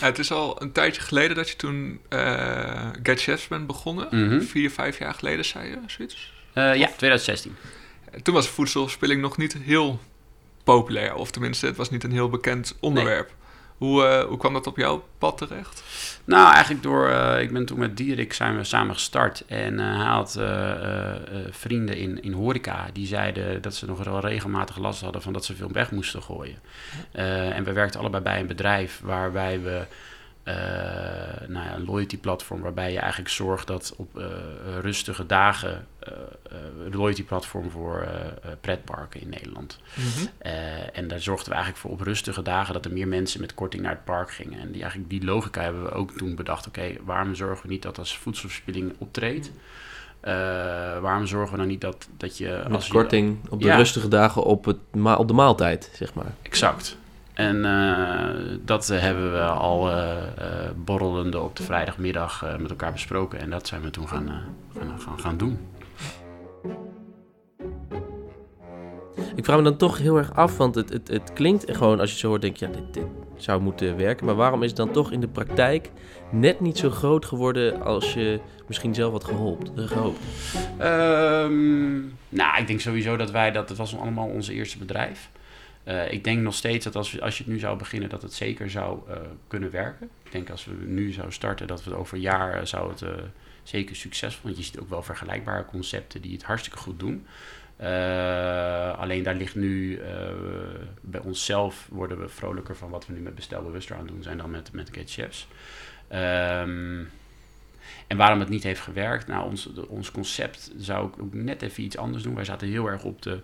Ja, 0.00 0.06
het 0.06 0.18
is 0.18 0.32
al 0.32 0.62
een 0.62 0.72
tijdje 0.72 1.00
geleden 1.00 1.36
dat 1.36 1.48
je 1.48 1.56
toen 1.56 2.00
uh, 2.08 2.88
Get 3.02 3.20
Chefs 3.20 3.48
bent 3.48 3.66
begonnen. 3.66 4.08
Mm 4.10 4.28
-hmm. 4.28 4.42
Vier, 4.42 4.70
vijf 4.70 4.98
jaar 4.98 5.14
geleden 5.14 5.44
zei 5.44 5.68
je 5.68 5.78
zoiets? 5.86 6.34
ja, 6.54 6.90
2016. 6.96 7.56
Toen 8.22 8.34
was 8.34 8.48
voedselverspilling 8.48 9.20
nog 9.20 9.36
niet 9.36 9.52
heel 9.52 10.00
populair. 10.64 11.14
Of 11.14 11.30
tenminste, 11.30 11.66
het 11.66 11.76
was 11.76 11.90
niet 11.90 12.04
een 12.04 12.12
heel 12.12 12.28
bekend 12.28 12.76
onderwerp. 12.80 13.26
Nee. 13.26 13.45
Hoe, 13.78 14.02
uh, 14.02 14.24
hoe 14.24 14.38
kwam 14.38 14.52
dat 14.52 14.66
op 14.66 14.76
jouw 14.76 15.04
pad 15.18 15.38
terecht? 15.38 15.84
Nou, 16.24 16.52
eigenlijk 16.52 16.82
door... 16.82 17.08
Uh, 17.08 17.40
ik 17.40 17.52
ben 17.52 17.64
toen 17.64 17.78
met 17.78 17.96
Dierik 17.96 18.32
zijn 18.32 18.56
we 18.56 18.64
samen 18.64 18.94
gestart. 18.94 19.44
En 19.46 19.72
uh, 19.74 19.96
hij 19.96 20.06
had 20.06 20.40
vrienden 21.50 21.96
in, 21.96 22.22
in 22.22 22.32
horeca. 22.32 22.86
Die 22.92 23.06
zeiden 23.06 23.62
dat 23.62 23.74
ze 23.74 23.86
nog 23.86 24.04
wel 24.04 24.20
regelmatig 24.20 24.78
last 24.78 25.00
hadden... 25.00 25.22
van 25.22 25.32
dat 25.32 25.44
ze 25.44 25.54
veel 25.54 25.72
weg 25.72 25.90
moesten 25.90 26.22
gooien. 26.22 26.58
en 27.12 27.64
we 27.64 27.72
werkten 27.72 28.00
allebei 28.00 28.22
bij 28.22 28.40
een 28.40 28.46
bedrijf... 28.46 29.00
waarbij 29.02 29.60
we 29.60 29.86
nou 31.48 31.64
ja, 31.64 31.74
een 31.74 31.84
loyalty 31.84 32.18
platform 32.18 32.60
waarbij 32.60 32.92
je 32.92 32.98
eigenlijk 32.98 33.30
zorgt 33.30 33.66
dat 33.66 33.94
op 33.96 34.18
uh, 34.18 34.24
rustige 34.80 35.26
dagen 35.26 35.86
een 36.84 36.96
loyalty 36.96 37.24
platform 37.24 37.70
voor 37.70 38.08
pretparken 38.60 39.20
in 39.20 39.28
Nederland. 39.28 39.78
Mm 39.94 40.04
-hmm. 40.04 40.28
en 40.92 41.08
daar 41.08 41.20
zorgden 41.20 41.48
we 41.48 41.54
eigenlijk 41.54 41.82
voor 41.82 41.90
op 41.90 42.00
rustige 42.00 42.42
dagen 42.42 42.74
dat 42.74 42.84
er 42.84 42.92
meer 42.92 43.08
mensen 43.08 43.40
met 43.40 43.54
korting 43.54 43.82
naar 43.82 43.92
het 43.92 44.04
park 44.04 44.30
gingen. 44.30 44.60
En 44.60 44.72
die, 44.72 44.80
eigenlijk 44.80 45.10
die 45.10 45.24
logica 45.24 45.62
hebben 45.62 45.82
we 45.82 45.90
ook 45.90 46.10
toen 46.16 46.34
bedacht. 46.34 46.66
Oké, 46.66 46.80
okay, 46.80 46.98
waarom 47.04 47.34
zorgen 47.34 47.66
we 47.66 47.72
niet 47.72 47.82
dat 47.82 47.98
als 47.98 48.18
voedselverspilling 48.18 48.94
optreedt? 48.98 49.50
waarom 51.00 51.26
zorgen 51.26 51.52
we 51.52 51.58
dan 51.58 51.66
niet 51.66 51.80
dat, 51.80 52.08
dat 52.16 52.38
je... 52.38 52.60
Met 52.62 52.72
als 52.72 52.88
korting 52.88 53.38
je, 53.42 53.50
op 53.50 53.60
de 53.60 53.66
ja, 53.66 53.76
rustige 53.76 54.08
dagen 54.08 54.42
op, 54.42 54.64
het 54.64 54.76
op 55.16 55.28
de 55.28 55.34
maaltijd, 55.34 55.90
zeg 55.94 56.14
maar. 56.14 56.34
Exact. 56.42 56.96
En 57.36 57.56
uh, 57.56 58.58
dat 58.64 58.86
hebben 58.86 59.32
we 59.32 59.40
al 59.42 59.90
uh, 59.90 60.14
borrelende 60.76 61.40
op 61.40 61.56
de 61.56 61.62
vrijdagmiddag 61.62 62.44
met 62.58 62.70
elkaar 62.70 62.92
besproken. 62.92 63.40
En 63.40 63.50
dat 63.50 63.66
zijn 63.66 63.82
we 63.82 63.90
toen 63.90 64.08
gaan, 64.08 64.30
gaan, 64.78 65.00
gaan, 65.00 65.20
gaan 65.20 65.36
doen. 65.36 65.58
Ik 69.34 69.44
vraag 69.44 69.56
me 69.56 69.62
dan 69.62 69.76
toch 69.76 69.98
heel 69.98 70.16
erg 70.16 70.34
af, 70.34 70.56
want 70.56 70.74
het, 70.74 70.88
het, 70.88 71.08
het 71.08 71.32
klinkt 71.32 71.76
gewoon 71.76 72.00
als 72.00 72.12
je 72.12 72.18
zo 72.18 72.28
hoort, 72.28 72.40
denk 72.40 72.56
je, 72.56 72.66
ja, 72.66 72.72
dit, 72.72 72.94
dit 72.94 73.04
zou 73.36 73.60
moeten 73.60 73.96
werken. 73.96 74.26
Maar 74.26 74.34
waarom 74.34 74.62
is 74.62 74.68
het 74.68 74.76
dan 74.76 74.90
toch 74.90 75.12
in 75.12 75.20
de 75.20 75.28
praktijk 75.28 75.90
net 76.30 76.60
niet 76.60 76.78
zo 76.78 76.90
groot 76.90 77.24
geworden 77.24 77.82
als 77.82 78.14
je 78.14 78.40
misschien 78.66 78.94
zelf 78.94 79.12
had 79.12 79.24
gehoopt? 79.24 79.70
gehoopt? 79.74 80.18
Um, 80.80 82.16
nou, 82.28 82.60
ik 82.60 82.66
denk 82.66 82.80
sowieso 82.80 83.16
dat 83.16 83.30
wij, 83.30 83.50
dat 83.50 83.68
het 83.68 83.78
was 83.78 83.98
allemaal 83.98 84.28
onze 84.28 84.52
eerste 84.52 84.78
bedrijf. 84.78 85.30
Uh, 85.88 86.12
ik 86.12 86.24
denk 86.24 86.40
nog 86.40 86.54
steeds 86.54 86.84
dat 86.84 86.96
als, 86.96 87.20
als 87.20 87.38
je 87.38 87.44
het 87.44 87.52
nu 87.52 87.58
zou 87.58 87.78
beginnen, 87.78 88.08
dat 88.08 88.22
het 88.22 88.32
zeker 88.32 88.70
zou 88.70 88.98
uh, 89.08 89.16
kunnen 89.48 89.70
werken. 89.70 90.10
Ik 90.24 90.32
denk 90.32 90.50
als 90.50 90.64
we 90.64 90.74
nu 90.86 91.12
zouden 91.12 91.34
starten, 91.34 91.66
dat 91.66 91.84
we 91.84 91.90
het 91.90 91.98
over 91.98 92.14
een 92.14 92.20
jaar 92.20 92.66
zou 92.66 92.90
het 92.90 93.04
zeker 93.62 93.96
succesvol. 93.96 94.42
Want 94.42 94.56
je 94.56 94.62
ziet 94.62 94.78
ook 94.78 94.88
wel 94.88 95.02
vergelijkbare 95.02 95.64
concepten 95.64 96.22
die 96.22 96.32
het 96.32 96.42
hartstikke 96.42 96.78
goed 96.78 96.98
doen. 96.98 97.26
Alleen 98.98 99.22
daar 99.22 99.34
ligt 99.34 99.54
nu 99.54 100.00
bij 101.00 101.20
onszelf 101.20 101.88
worden 101.90 102.20
we 102.20 102.28
vrolijker 102.28 102.76
van 102.76 102.90
wat 102.90 103.06
we 103.06 103.12
nu 103.12 103.20
met 103.20 103.34
bestelbewuster 103.34 103.96
aan 103.96 104.02
het 104.02 104.12
doen 104.12 104.22
zijn 104.22 104.38
dan 104.38 104.50
met, 104.50 104.72
met 104.72 104.90
Get 104.92 105.10
Chefs. 105.10 105.48
Um, 106.12 107.10
en 108.06 108.16
waarom 108.16 108.40
het 108.40 108.48
niet 108.48 108.62
heeft 108.62 108.80
gewerkt, 108.80 109.26
nou, 109.26 109.48
ons, 109.48 109.70
ons 109.88 110.10
concept 110.10 110.72
zou 110.76 111.08
ik 111.08 111.22
ook 111.22 111.34
net 111.34 111.62
even 111.62 111.82
iets 111.82 111.96
anders 111.96 112.22
doen. 112.22 112.34
Wij 112.34 112.44
zaten 112.44 112.68
heel 112.68 112.86
erg 112.86 113.04
op 113.04 113.22
de 113.22 113.40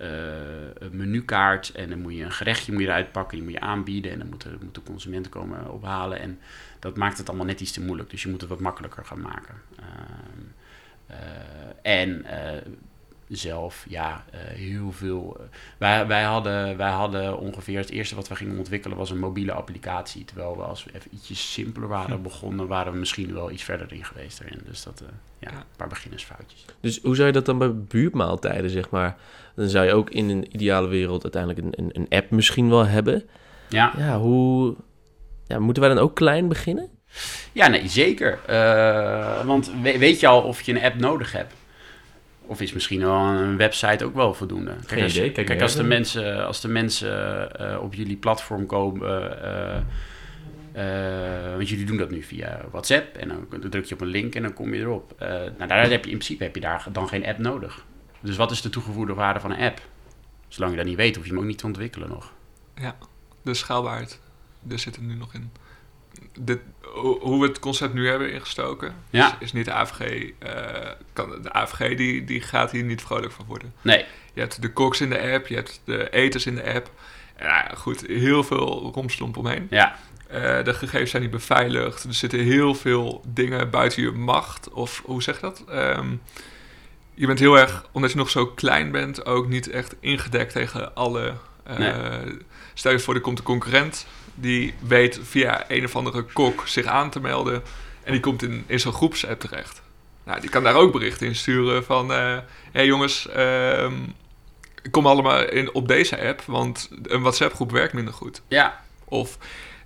uh, 0.00 0.90
menukaart 0.90 1.70
en 1.70 1.88
dan 1.88 2.00
moet 2.00 2.16
je 2.16 2.24
een 2.24 2.32
gerechtje 2.32 2.72
moet 2.72 2.80
je 2.80 2.86
eruit 2.86 3.12
pakken, 3.12 3.36
die 3.36 3.44
moet 3.44 3.54
je 3.54 3.60
aanbieden 3.60 4.12
en 4.12 4.18
dan 4.18 4.28
moeten 4.28 4.58
moet 4.62 4.74
de 4.74 4.82
consumenten 4.82 5.30
komen 5.30 5.70
ophalen. 5.70 6.20
En 6.20 6.38
dat 6.78 6.96
maakt 6.96 7.18
het 7.18 7.28
allemaal 7.28 7.46
net 7.46 7.60
iets 7.60 7.72
te 7.72 7.82
moeilijk, 7.82 8.10
dus 8.10 8.22
je 8.22 8.28
moet 8.28 8.40
het 8.40 8.50
wat 8.50 8.60
makkelijker 8.60 9.04
gaan 9.04 9.20
maken. 9.20 9.54
Uh, 11.10 11.16
en 11.82 12.24
zelf 13.30 13.84
ja, 13.88 14.24
heel 14.36 14.92
veel. 14.92 15.48
Wij, 15.78 16.06
wij, 16.06 16.22
hadden, 16.22 16.76
wij 16.76 16.90
hadden 16.90 17.38
ongeveer 17.38 17.78
het 17.78 17.90
eerste 17.90 18.14
wat 18.14 18.28
we 18.28 18.36
gingen 18.36 18.58
ontwikkelen 18.58 18.96
was 18.96 19.10
een 19.10 19.18
mobiele 19.18 19.52
applicatie. 19.52 20.24
Terwijl 20.24 20.56
we 20.56 20.62
als 20.62 20.84
we 20.84 20.94
even 20.94 21.10
ietsjes 21.14 21.52
simpeler 21.52 21.88
waren 21.88 22.16
hm. 22.16 22.22
begonnen, 22.22 22.66
waren 22.66 22.92
we 22.92 22.98
misschien 22.98 23.32
wel 23.32 23.50
iets 23.50 23.62
verder 23.62 23.92
in 23.92 24.04
geweest 24.04 24.40
erin. 24.40 24.60
Dus 24.64 24.82
dat, 24.82 25.02
ja, 25.38 25.50
een 25.50 25.76
paar 25.76 25.88
beginnersfoutjes. 25.88 26.64
Dus 26.80 27.00
hoe 27.02 27.14
zou 27.14 27.26
je 27.26 27.32
dat 27.32 27.46
dan 27.46 27.58
bij 27.58 27.74
buurtmaaltijden, 27.74 28.70
zeg 28.70 28.90
maar? 28.90 29.16
Dan 29.60 29.68
zou 29.68 29.86
je 29.86 29.92
ook 29.92 30.10
in 30.10 30.28
een 30.28 30.46
ideale 30.50 30.88
wereld 30.88 31.22
uiteindelijk 31.22 31.64
een, 31.64 31.84
een, 31.84 31.90
een 31.92 32.06
app 32.18 32.30
misschien 32.30 32.68
wel 32.68 32.86
hebben. 32.86 33.22
Ja. 33.68 33.92
Ja, 33.98 34.18
hoe... 34.18 34.74
Ja, 35.46 35.58
moeten 35.58 35.82
wij 35.82 35.94
dan 35.94 36.02
ook 36.02 36.14
klein 36.14 36.48
beginnen? 36.48 36.88
Ja, 37.52 37.68
nee, 37.68 37.88
zeker. 37.88 38.38
want 39.44 39.70
weet 39.82 40.20
je 40.20 40.26
al 40.26 40.42
of 40.42 40.62
je 40.62 40.72
een 40.72 40.82
app 40.82 40.94
nodig 40.94 41.32
hebt? 41.32 41.54
Of 42.46 42.60
is 42.60 42.72
misschien 42.72 43.00
wel 43.00 43.14
een 43.14 43.56
website 43.56 44.04
ook 44.04 44.14
wel 44.14 44.34
voldoende? 44.34 44.72
Kijk, 44.86 45.02
als, 45.02 45.16
idee, 45.16 45.32
kijk, 45.32 45.62
als, 45.62 45.74
de 45.74 45.82
mensen, 45.82 46.46
als 46.46 46.60
de 46.60 46.68
mensen 46.68 47.48
uh, 47.60 47.82
op 47.82 47.94
jullie 47.94 48.16
platform 48.16 48.66
komen, 48.66 49.38
uh, 50.76 51.54
want 51.56 51.68
jullie 51.68 51.86
doen 51.86 51.96
dat 51.96 52.10
nu 52.10 52.22
via 52.22 52.60
WhatsApp 52.70 53.16
en 53.16 53.28
dan 53.28 53.70
druk 53.70 53.84
je 53.84 53.94
op 53.94 54.00
een 54.00 54.06
link 54.06 54.34
en 54.34 54.42
dan 54.42 54.52
kom 54.52 54.74
je 54.74 54.80
erop. 54.80 55.14
nou, 55.58 55.66
daar 55.66 55.90
heb 55.90 56.04
je 56.04 56.10
in 56.10 56.16
principe 56.16 56.44
heb 56.44 56.54
je 56.54 56.60
daar 56.60 56.86
dan 56.92 57.08
geen 57.08 57.26
app 57.26 57.38
nodig. 57.38 57.84
Dus 58.20 58.36
wat 58.36 58.50
is 58.50 58.62
de 58.62 58.70
toegevoegde 58.70 59.14
waarde 59.14 59.40
van 59.40 59.50
een 59.50 59.64
app? 59.64 59.80
Zolang 60.48 60.72
je 60.72 60.78
dat 60.78 60.86
niet 60.86 60.96
weet, 60.96 61.16
hoef 61.16 61.24
je 61.24 61.30
hem 61.30 61.40
ook 61.40 61.46
niet 61.46 61.58
te 61.58 61.66
ontwikkelen 61.66 62.08
nog. 62.08 62.32
Ja, 62.74 62.96
de 63.42 63.54
schaalbaarheid, 63.54 64.20
daar 64.60 64.78
zit 64.78 64.96
er 64.96 65.02
nu 65.02 65.14
nog 65.14 65.34
in 65.34 65.50
dit, 66.40 66.60
hoe 67.20 67.40
we 67.40 67.46
het 67.46 67.58
concept 67.58 67.94
nu 67.94 68.08
hebben 68.08 68.32
ingestoken, 68.32 68.94
ja. 69.10 69.26
is, 69.26 69.32
is, 69.38 69.52
niet 69.52 69.64
de 69.64 69.72
AVG. 69.72 70.22
Uh, 70.22 70.90
kan, 71.12 71.42
de 71.42 71.52
AVG 71.52 71.96
die, 71.96 72.24
die 72.24 72.40
gaat 72.40 72.70
hier 72.70 72.82
niet 72.82 73.02
vrolijk 73.02 73.32
van 73.32 73.44
worden. 73.46 73.74
Nee. 73.82 74.04
Je 74.32 74.40
hebt 74.40 74.62
de 74.62 74.72
koks 74.72 75.00
in 75.00 75.10
de 75.10 75.32
app, 75.32 75.46
je 75.46 75.54
hebt 75.54 75.80
de 75.84 76.10
eters 76.10 76.46
in 76.46 76.54
de 76.54 76.74
app. 76.74 76.90
Ja, 77.38 77.70
goed, 77.76 78.06
heel 78.06 78.44
veel 78.44 78.92
romslomp 78.94 79.36
omheen. 79.36 79.66
Ja. 79.70 79.98
Uh, 80.30 80.64
de 80.64 80.74
gegevens 80.74 81.10
zijn 81.10 81.22
niet 81.22 81.30
beveiligd. 81.30 82.04
Er 82.04 82.14
zitten 82.14 82.38
heel 82.38 82.74
veel 82.74 83.22
dingen 83.26 83.70
buiten 83.70 84.02
je 84.02 84.10
macht. 84.10 84.70
Of 84.70 85.02
hoe 85.04 85.22
zeg 85.22 85.34
je 85.34 85.40
dat? 85.40 85.64
Um, 85.68 86.20
je 87.20 87.26
bent 87.26 87.38
heel 87.38 87.58
erg, 87.58 87.84
omdat 87.92 88.10
je 88.10 88.16
nog 88.16 88.30
zo 88.30 88.46
klein 88.46 88.90
bent, 88.90 89.26
ook 89.26 89.48
niet 89.48 89.70
echt 89.70 89.94
ingedekt 90.00 90.52
tegen 90.52 90.94
alle. 90.94 91.34
Uh, 91.70 91.78
nee. 91.78 92.38
Stel 92.74 92.92
je 92.92 92.98
voor, 92.98 93.14
er 93.14 93.20
komt 93.20 93.38
een 93.38 93.44
concurrent 93.44 94.06
die 94.34 94.74
weet 94.78 95.20
via 95.22 95.64
een 95.68 95.84
of 95.84 95.96
andere 95.96 96.22
kok 96.22 96.68
zich 96.68 96.86
aan 96.86 97.10
te 97.10 97.20
melden. 97.20 97.62
En 98.02 98.12
die 98.12 98.20
komt 98.20 98.42
in, 98.42 98.64
in 98.66 98.80
zo'n 98.80 98.92
groepsapp 98.92 99.40
terecht. 99.40 99.82
Nou, 100.24 100.40
die 100.40 100.50
kan 100.50 100.62
daar 100.62 100.74
ook 100.74 100.92
berichten 100.92 101.26
in 101.26 101.34
sturen 101.34 101.84
van... 101.84 102.08
Hé 102.08 102.34
uh, 102.34 102.42
hey 102.72 102.86
jongens, 102.86 103.28
uh, 103.36 103.92
kom 104.90 105.06
allemaal 105.06 105.48
in, 105.48 105.74
op 105.74 105.88
deze 105.88 106.20
app, 106.26 106.42
want 106.42 106.90
een 107.02 107.20
WhatsApp-groep 107.20 107.70
werkt 107.70 107.92
minder 107.92 108.14
goed. 108.14 108.42
Ja. 108.48 108.80
Of 109.04 109.38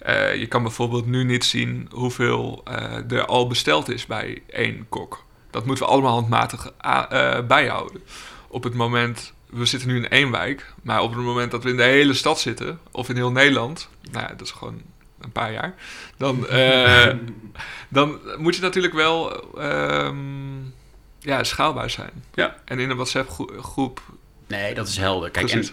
uh, 0.07 0.35
je 0.35 0.47
kan 0.47 0.63
bijvoorbeeld 0.63 1.07
nu 1.07 1.25
niet 1.25 1.45
zien 1.45 1.89
hoeveel 1.91 2.63
er 3.09 3.27
al 3.27 3.47
besteld 3.47 3.89
is 3.89 4.07
bij 4.07 4.43
één 4.47 4.87
kok. 4.89 5.25
Dat 5.55 5.67
moeten 5.67 5.85
we 5.85 5.91
allemaal 5.91 6.13
handmatig 6.13 6.73
uh, 6.87 7.41
bijhouden. 7.47 8.03
Op 8.49 8.65
het 8.65 8.75
moment 8.75 9.33
we 9.47 9.65
zitten 9.65 9.89
nu 9.89 9.97
in 9.97 10.09
één 10.09 10.31
wijk, 10.31 10.75
maar 10.83 11.03
op 11.03 11.15
het 11.15 11.25
moment 11.25 11.51
dat 11.51 11.63
we 11.63 11.71
in 11.71 11.77
de 11.77 11.83
hele 11.83 12.15
stad 12.15 12.41
zitten, 12.41 12.79
of 12.91 13.09
in 13.09 13.17
heel 13.17 13.31
Nederland, 13.31 13.89
nou 14.11 14.27
ja, 14.27 14.35
dat 14.35 14.47
is 14.47 14.51
gewoon 14.51 14.83
een 15.21 15.33
paar 15.33 15.53
jaar, 15.53 15.75
dan, 16.17 16.47
uh, 16.51 17.13
dan 17.89 18.21
moet 18.39 18.57
je 18.57 18.63
natuurlijk 18.63 18.95
wel 18.95 19.45
um, 19.59 20.75
ja, 21.19 21.45
schaalbaar 21.45 21.91
zijn. 21.91 22.25
Ja. 22.35 22.57
En 22.65 22.79
in 22.79 22.91
een 22.91 22.97
WhatsApp-groep. 22.97 24.03
Nee, 24.47 24.75
dat 24.75 24.89
is 24.89 24.97
helder. 24.97 25.31
Kijk, 25.31 25.51
en, 25.51 25.65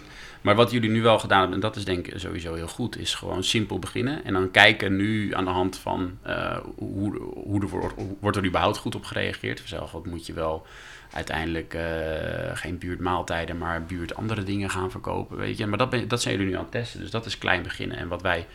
maar 0.42 0.54
wat 0.54 0.70
jullie 0.70 0.90
nu 0.90 1.02
wel 1.02 1.18
gedaan 1.18 1.38
hebben, 1.38 1.56
en 1.56 1.62
dat 1.62 1.76
is 1.76 1.84
denk 1.84 2.06
ik 2.06 2.18
sowieso 2.18 2.54
heel 2.54 2.68
goed, 2.68 2.98
is 2.98 3.14
gewoon 3.14 3.44
simpel 3.44 3.78
beginnen. 3.78 4.24
En 4.24 4.32
dan 4.32 4.50
kijken 4.50 4.96
nu 4.96 5.34
aan 5.34 5.44
de 5.44 5.50
hand 5.50 5.78
van 5.78 6.18
uh, 6.26 6.56
hoe, 6.76 7.16
hoe 7.34 7.60
er 7.60 7.68
wordt, 8.20 8.36
er 8.36 8.46
überhaupt 8.46 8.76
goed 8.76 8.94
op 8.94 9.04
gereageerd. 9.04 9.62
Zelf, 9.64 9.92
wat 9.92 10.06
moet 10.06 10.26
je 10.26 10.32
wel 10.32 10.66
uiteindelijk 11.12 11.74
uh, 11.74 11.82
geen 12.54 12.78
buurtmaaltijden, 12.78 13.58
maar 13.58 13.84
buurt 13.84 14.14
andere 14.14 14.42
dingen 14.42 14.70
gaan 14.70 14.90
verkopen. 14.90 15.36
Weet 15.36 15.58
je. 15.58 15.66
Maar 15.66 15.78
dat, 15.78 15.90
ben, 15.90 16.08
dat 16.08 16.22
zijn 16.22 16.34
jullie 16.34 16.50
nu 16.50 16.56
aan 16.56 16.62
het 16.62 16.72
testen. 16.72 17.00
Dus 17.00 17.10
dat 17.10 17.26
is 17.26 17.38
klein 17.38 17.62
beginnen. 17.62 17.96
En 17.96 18.08
wat 18.08 18.22
wij, 18.22 18.46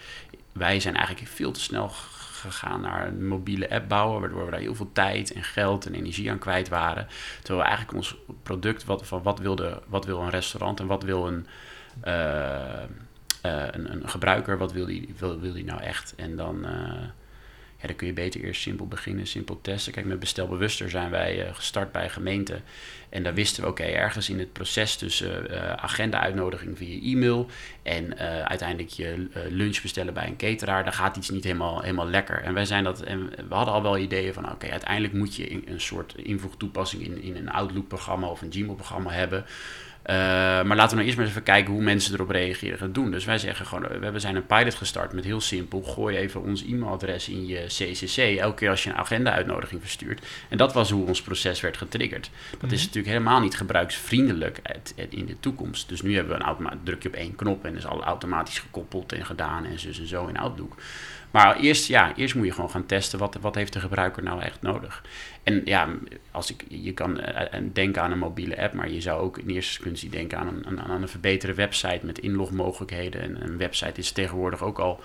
wij 0.51 0.79
zijn 0.79 0.95
eigenlijk 0.95 1.27
veel 1.27 1.51
te 1.51 1.59
snel 1.59 1.89
gegaan 2.37 2.81
naar 2.81 3.07
een 3.07 3.27
mobiele 3.27 3.69
app 3.69 3.89
bouwen, 3.89 4.19
waardoor 4.19 4.45
we 4.45 4.51
daar 4.51 4.59
heel 4.59 4.75
veel 4.75 4.89
tijd 4.93 5.33
en 5.33 5.43
geld 5.43 5.85
en 5.85 5.93
energie 5.93 6.31
aan 6.31 6.39
kwijt 6.39 6.69
waren. 6.69 7.07
Terwijl 7.37 7.59
we 7.59 7.67
eigenlijk 7.67 7.97
ons 7.97 8.15
product, 8.43 8.85
wat, 8.85 9.07
van 9.07 9.23
wat, 9.23 9.39
wilde, 9.39 9.81
wat 9.87 10.05
wil 10.05 10.19
een 10.19 10.29
restaurant 10.29 10.79
en 10.79 10.87
wat 10.87 11.03
wil 11.03 11.27
een, 11.27 11.47
een, 12.01 13.91
een, 13.91 14.09
gebruiker, 14.09 14.57
wat 14.57 14.71
wil 14.71 14.85
die, 14.85 15.13
wil, 15.17 15.39
wil 15.39 15.53
die 15.53 15.65
nou 15.65 15.81
echt? 15.81 16.13
En 16.15 16.35
dan 16.35 16.65
ja, 17.81 17.87
dan 17.87 17.95
kun 17.95 18.07
je 18.07 18.13
beter 18.13 18.41
eerst 18.41 18.61
simpel 18.61 18.87
beginnen, 18.87 19.27
simpel 19.27 19.59
testen. 19.61 19.93
Kijk, 19.93 20.05
met 20.05 20.19
bestelbewuster 20.19 20.89
zijn 20.89 21.09
wij 21.09 21.49
gestart 21.53 21.91
bij 21.91 22.09
gemeente. 22.09 22.59
En 23.09 23.23
daar 23.23 23.33
wisten 23.33 23.63
we, 23.63 23.69
oké, 23.69 23.83
ergens 23.83 24.29
in 24.29 24.39
het 24.39 24.53
proces 24.53 24.95
tussen 24.95 25.49
agenda-uitnodiging 25.81 26.77
via 26.77 27.01
e-mail 27.01 27.49
en 27.83 28.17
uiteindelijk 28.47 28.89
je 28.89 29.27
lunch 29.49 29.81
bestellen 29.81 30.13
bij 30.13 30.27
een 30.27 30.37
cateraar, 30.37 30.83
daar 30.83 30.93
gaat 30.93 31.17
iets 31.17 31.29
niet 31.29 31.43
helemaal, 31.43 31.81
helemaal 31.81 32.09
lekker. 32.09 32.41
En 32.41 32.53
wij 32.53 32.65
zijn 32.65 32.83
dat, 32.83 33.01
en 33.01 33.29
we 33.49 33.55
hadden 33.55 33.73
al 33.73 33.81
wel 33.81 33.97
ideeën 33.97 34.33
van, 34.33 34.51
oké, 34.51 34.69
uiteindelijk 34.69 35.13
moet 35.13 35.35
je 35.35 35.69
een 35.69 35.81
soort 35.81 36.15
invoegtoepassing 36.15 37.03
in, 37.03 37.21
in 37.21 37.35
een 37.35 37.51
Outlook-programma 37.51 38.27
of 38.27 38.41
een 38.41 38.51
Gmail-programma 38.51 39.11
hebben. 39.11 39.45
Uh, 40.07 40.13
maar 40.13 40.75
laten 40.75 40.89
we 40.89 40.95
nou 40.95 41.05
eerst 41.05 41.17
maar 41.17 41.25
eens 41.25 41.35
even 41.35 41.43
kijken 41.43 41.73
hoe 41.73 41.81
mensen 41.81 42.13
erop 42.13 42.29
reageren 42.29 42.77
gaan 42.77 42.91
doen. 42.91 43.11
Dus 43.11 43.25
wij 43.25 43.37
zeggen 43.37 43.65
gewoon, 43.65 43.89
eh, 43.89 44.09
we 44.09 44.19
zijn 44.19 44.35
een 44.35 44.45
pilot 44.45 44.75
gestart 44.75 45.13
met 45.13 45.23
heel 45.23 45.41
simpel, 45.41 45.81
gooi 45.81 46.17
even 46.17 46.43
ons 46.43 46.63
e-mailadres 46.63 47.29
in 47.29 47.47
je 47.47 47.65
CCC, 47.67 48.39
elke 48.39 48.55
keer 48.55 48.69
als 48.69 48.83
je 48.83 48.89
een 48.89 48.95
agenda-uitnodiging 48.95 49.81
verstuurt. 49.81 50.25
En 50.49 50.57
dat 50.57 50.73
was 50.73 50.89
hoe 50.89 51.07
ons 51.07 51.21
proces 51.21 51.61
werd 51.61 51.77
getriggerd. 51.77 52.29
Dat 52.59 52.71
is 52.71 52.79
natuurlijk 52.79 53.07
helemaal 53.07 53.39
niet 53.39 53.57
gebruiksvriendelijk 53.57 54.61
in 55.09 55.25
de 55.25 55.39
toekomst. 55.39 55.89
Dus 55.89 56.01
nu 56.01 56.15
hebben 56.15 56.37
we 56.37 56.45
een 56.45 56.79
druk 56.83 57.03
je 57.03 57.09
op 57.09 57.15
één 57.15 57.35
knop 57.35 57.65
en 57.65 57.75
is 57.75 57.85
al 57.85 58.03
automatisch 58.03 58.59
gekoppeld 58.59 59.11
en 59.11 59.25
gedaan 59.25 59.65
en 59.65 59.79
zo 59.79 59.87
en 59.87 60.07
zo 60.07 60.27
in 60.27 60.37
Outlook. 60.37 60.75
Maar 61.31 61.59
eerst, 61.59 61.87
ja, 61.87 62.15
eerst 62.15 62.35
moet 62.35 62.45
je 62.45 62.51
gewoon 62.51 62.69
gaan 62.69 62.85
testen 62.85 63.19
wat, 63.19 63.37
wat 63.41 63.55
heeft 63.55 63.73
de 63.73 63.79
gebruiker 63.79 64.23
nou 64.23 64.41
echt 64.41 64.61
nodig. 64.61 65.03
En 65.47 65.61
ja, 65.65 65.89
als 66.31 66.51
ik, 66.51 66.65
je 66.67 66.93
kan 66.93 67.19
uh, 67.19 67.41
denken 67.73 68.01
aan 68.01 68.11
een 68.11 68.17
mobiele 68.17 68.61
app, 68.61 68.73
maar 68.73 68.91
je 68.91 69.01
zou 69.01 69.21
ook 69.21 69.37
in 69.37 69.49
eerste 69.49 69.73
instantie 69.73 70.09
denken 70.09 70.37
aan 70.37 70.47
een, 70.47 70.79
aan 70.79 71.01
een 71.01 71.07
verbeterde 71.07 71.55
website 71.55 72.05
met 72.05 72.19
inlogmogelijkheden. 72.19 73.21
En 73.21 73.43
een 73.43 73.57
website 73.57 73.99
is 73.99 74.11
tegenwoordig 74.11 74.63
ook 74.63 74.79
al 74.79 74.99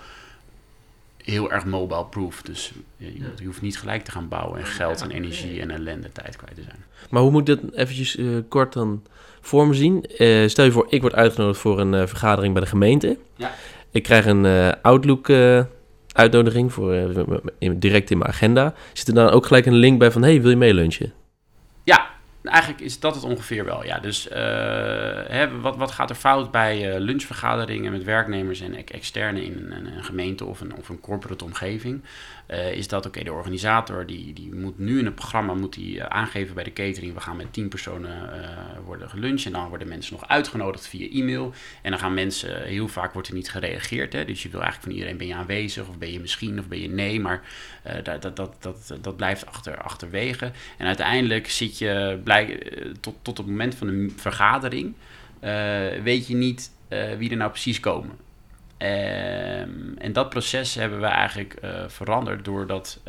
heel 1.17 1.51
erg 1.51 1.65
mobile 1.65 2.05
proof. 2.05 2.41
Dus 2.41 2.71
je, 2.97 3.13
je, 3.37 3.45
hoeft 3.45 3.61
niet 3.61 3.79
gelijk 3.79 4.03
te 4.03 4.11
gaan 4.11 4.27
bouwen 4.27 4.59
en 4.59 4.65
geld 4.65 5.01
en 5.01 5.11
energie 5.11 5.61
en 5.61 5.71
ellende 5.71 6.11
tijd 6.11 6.35
kwijt 6.35 6.55
te 6.55 6.63
zijn. 6.63 6.83
Maar 7.09 7.21
hoe 7.21 7.31
moet 7.31 7.49
ik 7.49 7.61
dat 7.61 7.73
eventjes 7.73 8.15
uh, 8.15 8.37
kort 8.47 8.73
dan 8.73 9.03
voor 9.41 9.67
me 9.67 9.73
zien? 9.73 10.05
Uh, 10.17 10.47
stel 10.47 10.65
je 10.65 10.71
voor, 10.71 10.85
ik 10.89 11.01
word 11.01 11.15
uitgenodigd 11.15 11.59
voor 11.59 11.79
een 11.79 12.07
vergadering 12.07 12.53
bij 12.53 12.63
de 12.63 12.69
gemeente. 12.69 13.17
Ja. 13.35 13.51
ik 13.91 14.03
krijg 14.03 14.25
een 14.25 14.45
uh, 14.45 14.71
Outlook 14.81 15.27
uitnodiging 16.13 16.73
voor, 16.73 16.93
in, 17.59 17.79
direct 17.79 18.11
in 18.11 18.17
mijn 18.17 18.29
agenda. 18.29 18.73
Zit 18.93 19.07
er 19.07 19.13
dan 19.13 19.29
ook 19.29 19.45
gelijk 19.45 19.65
een 19.65 19.73
link 19.73 19.99
bij 19.99 20.11
van, 20.11 20.23
hey, 20.23 20.41
wil 20.41 20.49
je 20.49 20.55
mee 20.55 20.73
lunchen? 20.73 21.13
Ja, 21.83 22.13
Eigenlijk 22.43 22.83
is 22.83 22.99
dat 22.99 23.15
het 23.15 23.23
ongeveer 23.23 23.65
wel, 23.65 23.85
ja. 23.85 23.99
Dus 23.99 24.27
uh, 24.27 24.35
hè, 25.27 25.59
wat, 25.61 25.75
wat 25.75 25.91
gaat 25.91 26.09
er 26.09 26.15
fout 26.15 26.51
bij 26.51 26.93
uh, 26.93 26.99
lunchvergaderingen 26.99 27.91
met 27.91 28.03
werknemers 28.03 28.61
en 28.61 28.85
externe 28.87 29.45
in 29.45 29.67
een, 29.69 29.85
een, 29.85 30.03
gemeente 30.03 30.45
of 30.45 30.61
een, 30.61 30.75
of 30.75 30.89
een 30.89 30.99
corporate 30.99 31.43
omgeving? 31.43 32.03
Uh, 32.53 32.71
is 32.71 32.87
dat 32.87 33.05
oké, 33.05 33.23
de 33.23 33.33
organisator 33.33 34.05
die, 34.05 34.33
die 34.33 34.55
moet 34.55 34.79
nu 34.79 34.99
in 34.99 35.05
het 35.05 35.15
programma 35.15 35.53
moet 35.53 35.73
die, 35.73 36.03
aangeven 36.03 36.55
bij 36.55 36.63
de 36.63 36.73
catering, 36.73 37.13
we 37.13 37.19
gaan 37.19 37.37
met 37.37 37.53
tien 37.53 37.67
personen 37.67 38.29
worden 38.85 39.09
geluncht 39.09 39.45
en 39.45 39.51
dan 39.51 39.69
worden 39.69 39.87
mensen 39.87 40.13
nog 40.13 40.27
uitgenodigd 40.27 40.87
via 40.87 41.09
e-mail. 41.09 41.53
En 41.81 41.91
dan 41.91 41.99
gaan 41.99 42.13
mensen, 42.13 42.63
heel 42.63 42.87
vaak 42.87 43.13
wordt 43.13 43.27
er 43.27 43.33
niet 43.33 43.49
gereageerd, 43.49 44.13
hè, 44.13 44.25
dus 44.25 44.43
je 44.43 44.49
wil 44.49 44.61
eigenlijk 44.61 44.89
van 44.89 44.99
iedereen, 44.99 45.17
ben 45.17 45.27
je 45.27 45.35
aanwezig 45.35 45.87
of 45.87 45.97
ben 45.97 46.11
je 46.11 46.19
misschien 46.19 46.59
of 46.59 46.67
ben 46.67 46.81
je 46.81 46.89
nee, 46.89 47.19
maar 47.19 47.41
dat, 48.03 48.21
dat, 48.21 48.35
dat, 48.35 48.55
dat, 48.59 48.97
dat 49.01 49.15
blijft 49.15 49.45
achter, 49.45 49.77
achterwege. 49.77 50.51
En 50.77 50.87
uiteindelijk 50.87 51.49
zit 51.49 51.77
je 51.77 52.19
eh, 52.25 52.43
tot, 53.01 53.15
tot 53.21 53.37
het 53.37 53.47
moment 53.47 53.75
van 53.75 53.87
de 53.87 54.13
vergadering 54.15 54.93
weet 56.03 56.27
je 56.27 56.35
niet 56.35 56.71
wie 57.17 57.29
er 57.29 57.37
nou 57.37 57.51
precies 57.51 57.79
komen. 57.79 58.22
Um, 58.83 59.97
en 59.97 60.13
dat 60.13 60.29
proces 60.29 60.75
hebben 60.75 60.99
we 60.99 61.05
eigenlijk 61.05 61.55
uh, 61.63 61.83
veranderd 61.87 62.45
doordat 62.45 63.01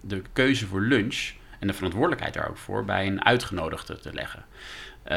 de 0.00 0.22
keuze 0.32 0.66
voor 0.66 0.80
lunch 0.80 1.32
en 1.58 1.66
de 1.66 1.72
verantwoordelijkheid 1.72 2.34
daar 2.34 2.48
ook 2.48 2.56
voor 2.56 2.84
bij 2.84 3.06
een 3.06 3.24
uitgenodigde 3.24 3.98
te 3.98 4.14
leggen. 4.14 4.44
Uh, 5.08 5.14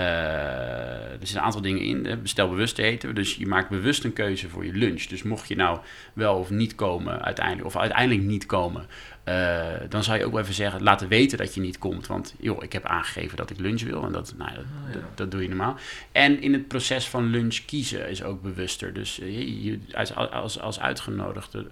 er 1.12 1.17
zitten 1.20 1.38
een 1.38 1.44
aantal 1.44 1.62
dingen 1.62 1.82
in. 1.82 2.20
Bestel 2.22 2.50
bewust 2.50 2.77
eten. 2.77 3.15
Dus 3.15 3.36
je 3.36 3.48
maakt 3.48 3.70
bewust 3.70 4.03
een 4.03 4.13
keuze 4.13 4.50
voor 4.50 4.65
je 4.65 4.74
lunch. 4.74 5.03
Dus 5.03 5.24
mocht 5.24 5.48
je 5.48 5.56
nou 5.56 5.79
wel 6.13 6.36
of 6.36 6.50
niet 6.50 6.75
komen 6.75 7.22
uiteindelijk, 7.22 7.65
of 7.65 7.77
uiteindelijk 7.77 8.27
niet 8.27 8.46
komen, 8.46 8.86
uh, 9.27 9.65
dan 9.89 10.03
zou 10.03 10.17
je 10.17 10.25
ook 10.25 10.32
wel 10.32 10.41
even 10.41 10.53
zeggen, 10.53 10.84
laten 10.84 11.08
weten 11.08 11.38
dat 11.38 11.53
je 11.53 11.62
niet 11.62 11.77
komt. 11.77 12.08
Want 12.08 12.36
joh, 12.39 12.63
ik 12.63 12.74
heb 12.74 12.86
aangegeven 12.86 13.38
dat 13.38 13.50
ik 13.50 13.60
lunch 13.60 13.82
wil. 13.82 14.03
En 14.03 14.12
dat, 14.12 14.34
nou, 14.38 14.51
dat, 14.56 14.63
oh, 14.63 14.94
ja. 14.94 15.00
dat, 15.15 15.32
doe 15.32 15.41
je 15.41 15.48
normaal. 15.48 15.75
En 16.12 16.41
in 16.41 16.53
het 16.53 16.67
proces 16.67 17.08
van 17.08 17.25
lunch 17.25 17.65
kiezen 17.65 18.10
is 18.10 18.24
ook 18.24 18.41
bewuster. 18.41 18.94
Dus 18.94 19.15
je, 19.15 19.79
als, 19.94 20.15
als, 20.15 20.60
als 20.60 20.79
uitgenodigde 20.79 21.67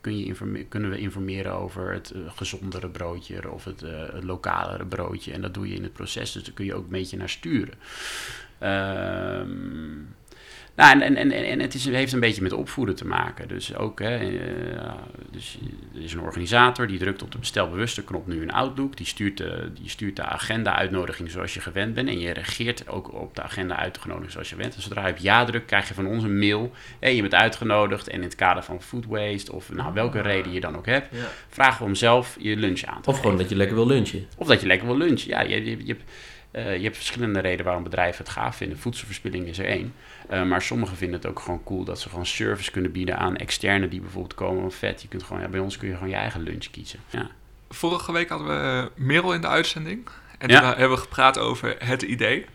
kun 0.00 0.18
je 0.18 0.64
kunnen 0.68 0.90
we 0.90 0.98
informeren 0.98 1.52
over 1.52 1.92
het 1.92 2.14
gezondere 2.26 2.88
broodje 2.88 3.50
of 3.50 3.64
het, 3.64 3.80
het 3.80 4.24
lokalere 4.24 4.86
broodje. 4.86 5.32
En 5.32 5.40
dat 5.40 5.54
doe 5.54 5.68
je 5.68 5.74
in 5.74 5.82
het 5.82 5.92
proces. 5.92 6.32
Dus 6.32 6.44
daar 6.44 6.54
kun 6.54 6.64
je 6.64 6.74
ook 6.74 6.84
een 6.84 6.90
beetje 6.90 7.16
naar 7.16 7.28
sturen. 7.28 7.74
Um, 8.62 10.14
nou, 10.80 11.00
en, 11.00 11.16
en, 11.16 11.32
en, 11.32 11.60
het 11.60 11.74
is, 11.74 11.84
heeft 11.84 12.12
een 12.12 12.20
beetje 12.20 12.42
met 12.42 12.52
opvoeden 12.52 12.94
te 12.94 13.06
maken. 13.06 13.48
Dus 13.48 13.74
ook, 13.74 13.98
hè, 13.98 14.30
uh, 14.30 14.40
dus 15.30 15.58
er 15.94 16.02
is 16.02 16.12
een 16.12 16.20
organisator 16.20 16.86
die 16.86 16.98
drukt 16.98 17.22
op 17.22 17.32
de 17.32 17.38
bestelbewuste 17.38 18.04
knop 18.04 18.26
nu 18.26 18.42
een 18.42 18.52
Outlook. 18.52 18.96
Die 18.96 19.06
stuurt 19.06 19.36
de, 19.36 19.70
die 19.80 19.88
stuurt 19.88 20.16
de 20.16 20.22
agenda-uitnodiging 20.22 21.30
zoals 21.30 21.54
je 21.54 21.60
gewend 21.60 21.94
bent. 21.94 22.08
En 22.08 22.18
je 22.18 22.32
reageert 22.32 22.88
ook 22.88 23.12
op 23.12 23.34
de 23.34 23.42
agenda-uitgenodiging 23.42 24.32
zoals 24.32 24.50
je 24.50 24.56
bent. 24.56 24.74
En 24.74 24.82
zodra 24.82 25.06
je 25.06 25.12
op 25.12 25.18
ja 25.18 25.44
drukt, 25.44 25.66
krijg 25.66 25.88
je 25.88 25.94
van 25.94 26.06
ons 26.06 26.24
een 26.24 26.38
mail. 26.38 26.72
Hey, 26.98 27.14
je 27.14 27.20
bent 27.20 27.34
uitgenodigd 27.34 28.08
en 28.08 28.16
in 28.16 28.22
het 28.22 28.34
kader 28.34 28.62
van 28.62 28.82
food 28.82 29.06
waste 29.06 29.52
of 29.52 29.72
nou, 29.72 29.94
welke 29.94 30.18
ah. 30.18 30.24
reden 30.24 30.52
je 30.52 30.60
dan 30.60 30.76
ook 30.76 30.86
hebt, 30.86 31.08
vragen 31.48 31.78
we 31.78 31.84
om 31.84 31.94
zelf 31.94 32.36
je 32.38 32.56
lunch 32.56 32.82
aan 32.82 33.02
te 33.02 33.10
Of 33.10 33.20
gewoon 33.20 33.36
dat 33.36 33.48
je 33.48 33.56
lekker 33.56 33.76
wil 33.76 33.86
lunchen. 33.86 34.26
Of 34.36 34.46
dat 34.46 34.60
je 34.60 34.66
lekker 34.66 34.86
wil 34.86 34.96
lunchen. 34.96 35.28
Ja, 35.28 35.40
je, 35.40 35.64
je, 35.64 35.86
je, 35.86 35.96
uh, 36.52 36.76
je 36.76 36.82
hebt 36.82 36.96
verschillende 36.96 37.40
redenen 37.40 37.64
waarom 37.64 37.82
bedrijven 37.82 38.24
het 38.24 38.32
gaaf 38.32 38.56
vinden. 38.56 38.78
Voedselverspilling 38.78 39.46
is 39.46 39.58
er 39.58 39.66
één. 39.66 39.94
Uh, 40.30 40.42
maar 40.42 40.62
sommigen 40.62 40.96
vinden 40.96 41.20
het 41.20 41.28
ook 41.28 41.40
gewoon 41.40 41.64
cool 41.64 41.84
dat 41.84 42.00
ze 42.00 42.08
gewoon 42.08 42.26
service 42.26 42.70
kunnen 42.70 42.92
bieden 42.92 43.18
aan 43.18 43.36
externe 43.36 43.88
die 43.88 44.00
bijvoorbeeld 44.00 44.34
komen. 44.34 44.72
Vet, 44.72 45.02
je 45.02 45.08
kunt 45.08 45.22
gewoon, 45.22 45.42
ja, 45.42 45.48
bij 45.48 45.60
ons 45.60 45.76
kun 45.76 45.88
je 45.88 45.94
gewoon 45.94 46.08
je 46.08 46.14
eigen 46.14 46.40
lunch 46.40 46.70
kiezen. 46.70 47.00
Ja. 47.10 47.30
Vorige 47.68 48.12
week 48.12 48.28
hadden 48.28 48.48
we 48.48 48.90
Merel 48.94 49.34
in 49.34 49.40
de 49.40 49.48
uitzending. 49.48 50.08
En 50.38 50.48
toen 50.48 50.64
hebben 50.64 50.90
we 50.90 50.96
gepraat 50.96 51.38
over 51.38 51.76
het 51.78 52.02
idee. 52.02 52.46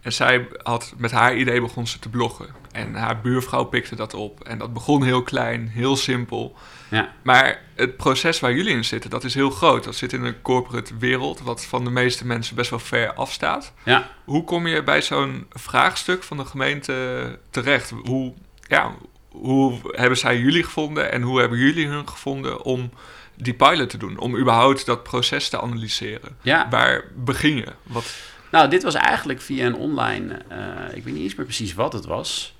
En 0.00 0.12
zij 0.12 0.48
had 0.62 0.94
met 0.96 1.10
haar 1.10 1.36
idee 1.36 1.60
begon 1.60 1.86
ze 1.86 1.98
te 1.98 2.08
bloggen. 2.08 2.46
En 2.72 2.94
haar 2.94 3.20
buurvrouw 3.20 3.64
pikte 3.64 3.96
dat 3.96 4.14
op. 4.14 4.44
En 4.44 4.58
dat 4.58 4.72
begon 4.72 5.02
heel 5.02 5.22
klein, 5.22 5.68
heel 5.68 5.96
simpel. 5.96 6.56
Ja. 6.90 7.12
Maar 7.22 7.62
het 7.74 7.96
proces 7.96 8.40
waar 8.40 8.54
jullie 8.54 8.74
in 8.74 8.84
zitten, 8.84 9.10
dat 9.10 9.24
is 9.24 9.34
heel 9.34 9.50
groot. 9.50 9.84
Dat 9.84 9.94
zit 9.94 10.12
in 10.12 10.24
een 10.24 10.42
corporate 10.42 10.96
wereld, 10.96 11.40
wat 11.40 11.64
van 11.64 11.84
de 11.84 11.90
meeste 11.90 12.26
mensen 12.26 12.56
best 12.56 12.70
wel 12.70 12.78
ver 12.78 13.14
afstaat. 13.14 13.72
Ja. 13.84 14.10
Hoe 14.24 14.44
kom 14.44 14.66
je 14.66 14.82
bij 14.82 15.02
zo'n 15.02 15.46
vraagstuk 15.50 16.22
van 16.22 16.36
de 16.36 16.44
gemeente 16.44 17.38
terecht? 17.50 17.92
Hoe, 18.04 18.32
ja, 18.68 18.94
hoe 19.28 19.78
hebben 19.90 20.18
zij 20.18 20.38
jullie 20.38 20.64
gevonden 20.64 21.12
en 21.12 21.22
hoe 21.22 21.40
hebben 21.40 21.58
jullie 21.58 21.86
hun 21.86 22.08
gevonden 22.08 22.62
om 22.62 22.90
die 23.36 23.54
pilot 23.54 23.90
te 23.90 23.98
doen? 23.98 24.18
Om 24.18 24.36
überhaupt 24.36 24.86
dat 24.86 25.02
proces 25.02 25.48
te 25.48 25.60
analyseren? 25.60 26.36
Ja. 26.42 26.68
Waar 26.70 27.04
begin 27.14 27.56
je? 27.56 27.72
Wat... 27.82 28.14
Nou, 28.50 28.68
dit 28.68 28.82
was 28.82 28.94
eigenlijk 28.94 29.40
via 29.40 29.66
een 29.66 29.74
online, 29.74 30.38
uh, 30.52 30.96
ik 30.96 31.04
weet 31.04 31.14
niet 31.14 31.22
eens 31.22 31.34
meer 31.34 31.46
precies 31.46 31.74
wat 31.74 31.92
het 31.92 32.04
was. 32.04 32.54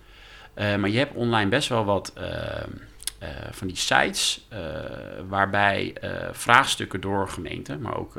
Uh, 0.55 0.77
maar 0.77 0.91
je 0.91 0.99
hebt 0.99 1.15
online 1.15 1.51
best 1.51 1.69
wel 1.69 1.85
wat 1.85 2.13
uh, 3.23 3.29
van 3.51 3.67
die 3.67 3.77
sites 3.77 4.49
waarbij 5.29 5.95
vraagstukken 6.33 7.01
door 7.01 7.29
gemeenten, 7.29 7.81
maar 7.81 7.97
ook 7.97 8.13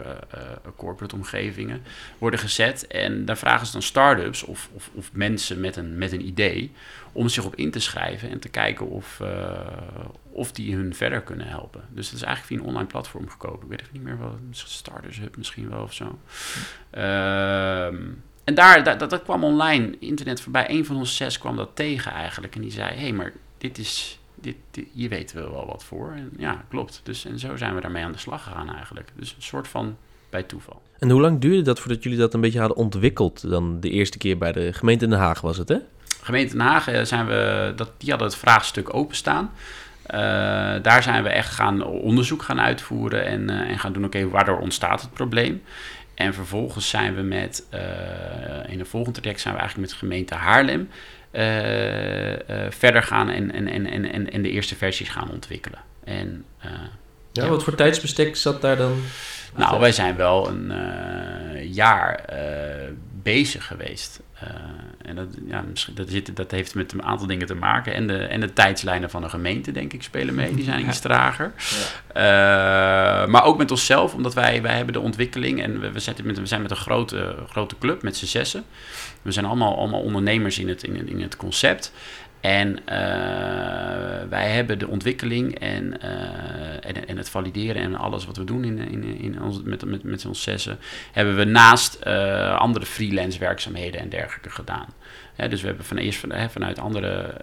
corporate 0.75 1.15
omgevingen, 1.15 1.83
worden 2.17 2.39
gezet. 2.39 2.87
En 2.87 3.25
daar 3.25 3.37
vragen 3.37 3.65
ze 3.65 3.71
dan 3.71 3.81
start-ups 3.81 4.43
of, 4.43 4.69
of, 4.73 4.89
of, 4.93 5.09
mensen 5.13 5.59
met 5.59 5.75
een, 5.75 5.97
met 5.97 6.11
een 6.11 6.25
idee 6.25 6.71
om 7.11 7.29
zich 7.29 7.45
op 7.45 7.55
in 7.55 7.71
te 7.71 7.79
schrijven 7.79 8.29
en 8.29 8.39
te 8.39 8.49
kijken 8.49 8.89
of, 8.89 9.21
of 10.31 10.51
die 10.51 10.75
hun 10.75 10.95
verder 10.95 11.21
kunnen 11.21 11.47
helpen. 11.47 11.81
Dus 11.89 12.05
dat 12.05 12.15
is 12.15 12.25
eigenlijk 12.25 12.53
via 12.53 12.57
een 12.57 12.75
online 12.75 12.91
platform 12.91 13.29
gekomen. 13.29 13.61
Ik 13.61 13.69
weet 13.69 13.81
even 13.81 13.93
niet 13.93 14.03
meer 14.03 14.17
wat, 14.17 14.37
Starters 14.51 15.19
Hub 15.19 15.37
misschien 15.37 15.69
wel 15.69 15.81
of 15.81 15.93
zo. 15.93 16.19
Ehm, 16.89 17.97
en 18.43 18.53
daar, 18.53 18.83
dat, 18.83 19.09
dat, 19.09 19.23
kwam 19.23 19.43
online, 19.43 19.95
internet 19.99 20.41
voorbij. 20.41 20.69
Een 20.69 20.85
van 20.85 20.95
ons 20.95 21.15
zes 21.15 21.37
kwam 21.37 21.55
dat 21.55 21.75
tegen 21.75 22.11
eigenlijk. 22.11 22.55
En 22.55 22.61
die 22.61 22.71
zei, 22.71 22.89
hé, 22.89 23.01
hey, 23.01 23.11
maar 23.11 23.33
dit 23.57 23.77
is, 23.77 24.19
dit, 24.41 24.85
hier 24.93 25.09
weten 25.09 25.35
we 25.35 25.51
wel 25.51 25.65
wat 25.65 25.83
voor. 25.83 26.11
En 26.11 26.31
ja, 26.37 26.63
klopt. 26.69 27.01
Dus, 27.03 27.25
en 27.25 27.39
zo 27.39 27.57
zijn 27.57 27.75
we 27.75 27.81
daarmee 27.81 28.03
aan 28.03 28.11
de 28.11 28.17
slag 28.17 28.43
gegaan 28.43 28.73
eigenlijk. 28.75 29.09
Dus 29.15 29.33
een 29.35 29.41
soort 29.41 29.67
van 29.67 29.97
bij 30.29 30.43
toeval. 30.43 30.81
En 30.99 31.09
hoe 31.09 31.21
lang 31.21 31.39
duurde 31.39 31.61
dat 31.61 31.79
voordat 31.79 32.03
jullie 32.03 32.17
dat 32.17 32.33
een 32.33 32.41
beetje 32.41 32.59
hadden 32.59 32.77
ontwikkeld? 32.77 33.49
Dan 33.49 33.79
de 33.79 33.89
eerste 33.89 34.17
keer 34.17 34.37
bij 34.37 34.51
de 34.51 34.73
gemeente 34.73 35.07
Den 35.07 35.17
Haag 35.17 35.41
was 35.41 35.57
het, 35.57 35.69
hè? 35.69 35.77
Gemeente 36.21 36.57
Den 36.57 36.65
Haag 36.65 36.87
eh, 36.87 37.03
zijn 37.03 37.27
we, 37.27 37.73
dat, 37.75 37.91
die 37.97 38.09
hadden 38.09 38.27
het 38.27 38.37
vraagstuk 38.37 38.93
openstaan. 38.93 39.51
Uh, 40.07 40.17
daar 40.81 41.03
zijn 41.03 41.23
we 41.23 41.29
echt 41.29 41.53
gaan 41.53 41.83
onderzoek 41.83 42.41
gaan 42.41 42.59
uitvoeren 42.59 43.25
en, 43.25 43.49
uh, 43.49 43.59
en 43.59 43.79
gaan 43.79 43.93
doen, 43.93 44.05
oké, 44.05 44.17
okay, 44.17 44.29
waardoor 44.29 44.59
ontstaat 44.59 45.01
het 45.01 45.13
probleem? 45.13 45.61
En 46.15 46.33
vervolgens 46.33 46.89
zijn 46.89 47.15
we 47.15 47.21
met, 47.21 47.67
uh, 47.73 47.79
in 48.67 48.79
een 48.79 48.85
volgend 48.85 49.15
traject 49.15 49.41
zijn 49.41 49.53
we 49.53 49.59
eigenlijk 49.59 49.89
met 49.89 49.99
de 49.99 50.05
gemeente 50.05 50.35
Haarlem 50.35 50.89
verder 52.69 53.03
gaan 53.03 53.29
en, 53.29 53.51
en, 53.51 53.67
en, 53.67 54.11
en, 54.11 54.31
en 54.31 54.41
de 54.41 54.49
eerste 54.49 54.75
versies 54.75 55.09
gaan 55.09 55.31
ontwikkelen. 55.31 55.79
En, 56.03 56.45
ja, 57.31 57.47
wat 57.47 57.63
voor 57.63 57.75
tijdsbestek 57.75 58.35
zat 58.35 58.61
daar 58.61 58.77
dan? 58.77 59.01
Nou, 59.55 59.79
wij 59.79 59.91
zijn 59.91 60.15
wel 60.15 60.47
een 60.47 60.73
jaar 61.73 62.25
bezig 63.23 63.67
geweest. 63.67 64.21
Uh, 64.43 64.49
en 65.05 65.15
dat, 65.15 65.27
ja, 65.47 65.61
misschien, 65.69 65.95
dat, 65.95 66.09
zit, 66.09 66.35
dat 66.35 66.51
heeft 66.51 66.75
met 66.75 66.91
een 66.91 67.03
aantal 67.03 67.27
dingen 67.27 67.47
te 67.47 67.55
maken. 67.55 67.93
En 67.93 68.07
de, 68.07 68.17
en 68.17 68.39
de 68.39 68.53
tijdslijnen 68.53 69.09
van 69.09 69.21
de 69.21 69.29
gemeente, 69.29 69.71
denk 69.71 69.93
ik, 69.93 70.03
spelen 70.03 70.35
mee. 70.35 70.55
Die 70.55 70.63
zijn 70.63 70.87
iets 70.87 70.99
trager. 70.99 71.53
Ja. 72.13 73.23
Uh, 73.23 73.27
maar 73.27 73.43
ook 73.43 73.57
met 73.57 73.71
onszelf, 73.71 74.13
omdat 74.13 74.33
wij, 74.33 74.61
wij 74.61 74.75
hebben 74.75 74.93
de 74.93 74.99
ontwikkeling. 74.99 75.61
En 75.61 75.79
we, 75.79 75.91
we, 75.91 75.99
zetten 75.99 76.25
met, 76.25 76.39
we 76.39 76.45
zijn 76.45 76.61
met 76.61 76.71
een 76.71 76.77
grote, 76.77 77.35
grote 77.49 77.75
club, 77.79 78.01
met 78.01 78.17
z'n 78.17 78.25
zessen. 78.25 78.63
We 79.21 79.31
zijn 79.31 79.45
allemaal, 79.45 79.77
allemaal 79.77 80.01
ondernemers 80.01 80.59
in 80.59 80.69
het, 80.69 80.83
in, 80.83 81.07
in 81.07 81.21
het 81.21 81.35
concept. 81.35 81.93
En 82.41 82.69
uh, 82.69 82.85
wij 84.29 84.49
hebben 84.49 84.79
de 84.79 84.87
ontwikkeling 84.87 85.59
en, 85.59 85.93
uh, 86.03 86.85
en, 86.85 87.07
en, 87.07 87.17
het 87.17 87.29
valideren 87.29 87.81
en 87.81 87.95
alles 87.95 88.25
wat 88.25 88.37
we 88.37 88.43
doen 88.43 88.63
in, 88.63 88.77
in, 88.77 89.03
in 89.03 89.41
ons, 89.41 89.61
met, 89.63 89.85
met, 89.85 90.03
met 90.03 90.25
ons 90.25 90.41
zessen, 90.41 90.79
hebben 91.11 91.35
we 91.35 91.43
naast 91.43 92.05
andere 92.55 92.85
freelance 92.85 93.39
werkzaamheden 93.39 94.01
en 94.01 94.09
dergelijke 94.09 94.49
gedaan. 94.49 94.87
Dus 95.49 95.61
we 95.61 95.67
hebben 95.67 95.85
van 95.85 95.97
eerst 95.97 96.19
van, 96.19 96.49
vanuit 96.49 96.79
andere, 96.79 97.33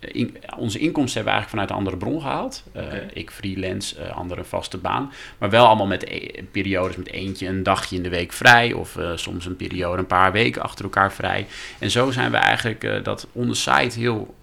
in, 0.00 0.36
onze 0.56 0.78
inkomsten 0.78 1.14
hebben 1.22 1.32
we 1.32 1.38
eigenlijk 1.38 1.48
vanuit 1.48 1.70
een 1.70 1.76
andere 1.76 1.96
bron 1.96 2.20
gehaald. 2.20 2.64
Okay. 2.74 3.06
Ik 3.12 3.30
freelance, 3.30 4.10
andere 4.10 4.44
vaste 4.44 4.78
baan. 4.78 5.12
Maar 5.38 5.50
wel 5.50 5.66
allemaal 5.66 5.86
met 5.86 6.04
e 6.04 6.42
periodes 6.50 6.96
met 6.96 7.08
eentje 7.08 7.46
een 7.46 7.62
dagje 7.62 7.96
in 7.96 8.02
de 8.02 8.08
week 8.08 8.32
vrij. 8.32 8.72
Of 8.72 8.98
soms 9.14 9.46
een 9.46 9.56
periode 9.56 9.98
een 9.98 10.06
paar 10.06 10.32
weken 10.32 10.62
achter 10.62 10.84
elkaar 10.84 11.12
vrij. 11.12 11.46
En 11.78 11.90
zo 11.90 12.10
zijn 12.10 12.30
we 12.30 12.36
eigenlijk 12.36 13.04
dat 13.04 13.26
on 13.32 13.48
the 13.48 13.54
site 13.54 13.98
heel 13.98 14.34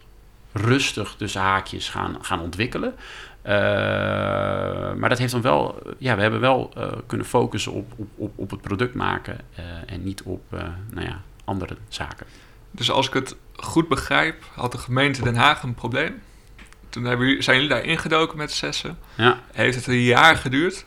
rustig 0.52 1.16
tussen 1.18 1.42
haakjes 1.42 1.90
gaan, 1.90 2.18
gaan 2.22 2.42
ontwikkelen. 2.42 2.94
Uh, 3.44 3.54
maar 4.94 5.10
dat 5.10 5.18
heeft 5.18 5.32
dan 5.32 5.42
wel, 5.42 5.82
ja, 5.98 6.16
we 6.16 6.22
hebben 6.22 6.40
wel 6.40 6.72
uh, 6.78 6.88
kunnen 7.06 7.28
focussen 7.28 7.72
op, 7.72 7.92
op, 7.96 8.08
op, 8.16 8.32
op 8.36 8.50
het 8.50 8.62
product 8.62 8.94
maken 8.94 9.38
uh, 9.60 9.66
en 9.94 10.04
niet 10.04 10.22
op 10.22 10.42
nou 10.92 11.08
ja, 11.08 11.22
andere 11.46 11.76
zaken. 11.88 12.26
Dus 12.72 12.92
als 12.92 13.08
ik 13.08 13.14
het 13.14 13.36
goed 13.56 13.88
begrijp, 13.88 14.44
had 14.56 14.72
de 14.72 14.78
gemeente 14.78 15.22
Den 15.24 15.36
Haag 15.36 15.64
een 15.64 15.74
probleem. 15.76 16.22
Toen 16.90 17.04
hebben 17.04 17.28
jullie, 17.28 17.42
zijn 17.42 17.56
jullie 17.56 17.72
daar 17.72 17.84
ingedoken 17.84 18.38
met 18.38 18.52
zessen. 18.52 18.98
Ja, 19.16 19.40
Heeft 19.52 19.76
het 19.76 19.88
een 19.88 20.02
jaar 20.02 20.36
geduurd. 20.38 20.86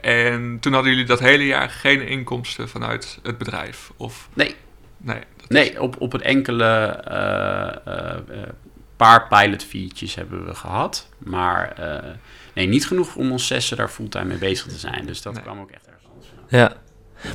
En 0.00 0.58
toen 0.60 0.72
hadden 0.72 0.90
jullie 0.90 1.06
dat 1.06 1.18
hele 1.20 1.46
jaar 1.46 1.70
geen 1.70 2.06
inkomsten 2.08 2.68
vanuit 2.68 3.18
het 3.22 3.38
bedrijf. 3.38 3.90
Of 3.96 4.28
nee, 4.34 4.54
nee. 4.96 5.18
dat 5.36 5.42
is- 5.42 5.48
nee 5.48 5.82
op, 5.82 6.00
op 6.00 6.12
het 6.12 6.22
enkele 6.22 6.64
eh, 6.86 7.68
eh, 7.86 8.16
eh, 8.42 8.48
paar 8.96 9.28
pilotfeatures 9.28 10.14
hebben 10.14 10.44
we 10.46 10.54
gehad. 10.54 11.08
Maar 11.18 11.72
eh, 11.72 12.10
nee, 12.54 12.66
niet 12.66 12.86
genoeg 12.86 13.14
om 13.16 13.30
ons 13.32 13.46
zessen 13.46 13.76
daar 13.76 13.88
fulltime 13.88 14.24
mee 14.24 14.38
bezig 14.38 14.66
te 14.66 14.78
zijn. 14.78 15.06
Dus 15.06 15.22
dat 15.22 15.32
Nee. 15.34 15.42
kwam 15.42 15.60
ook 15.60 15.70
echt 15.70 15.86
ergens 15.86 16.06
anders. 16.10 16.28
Ja. 16.48 16.72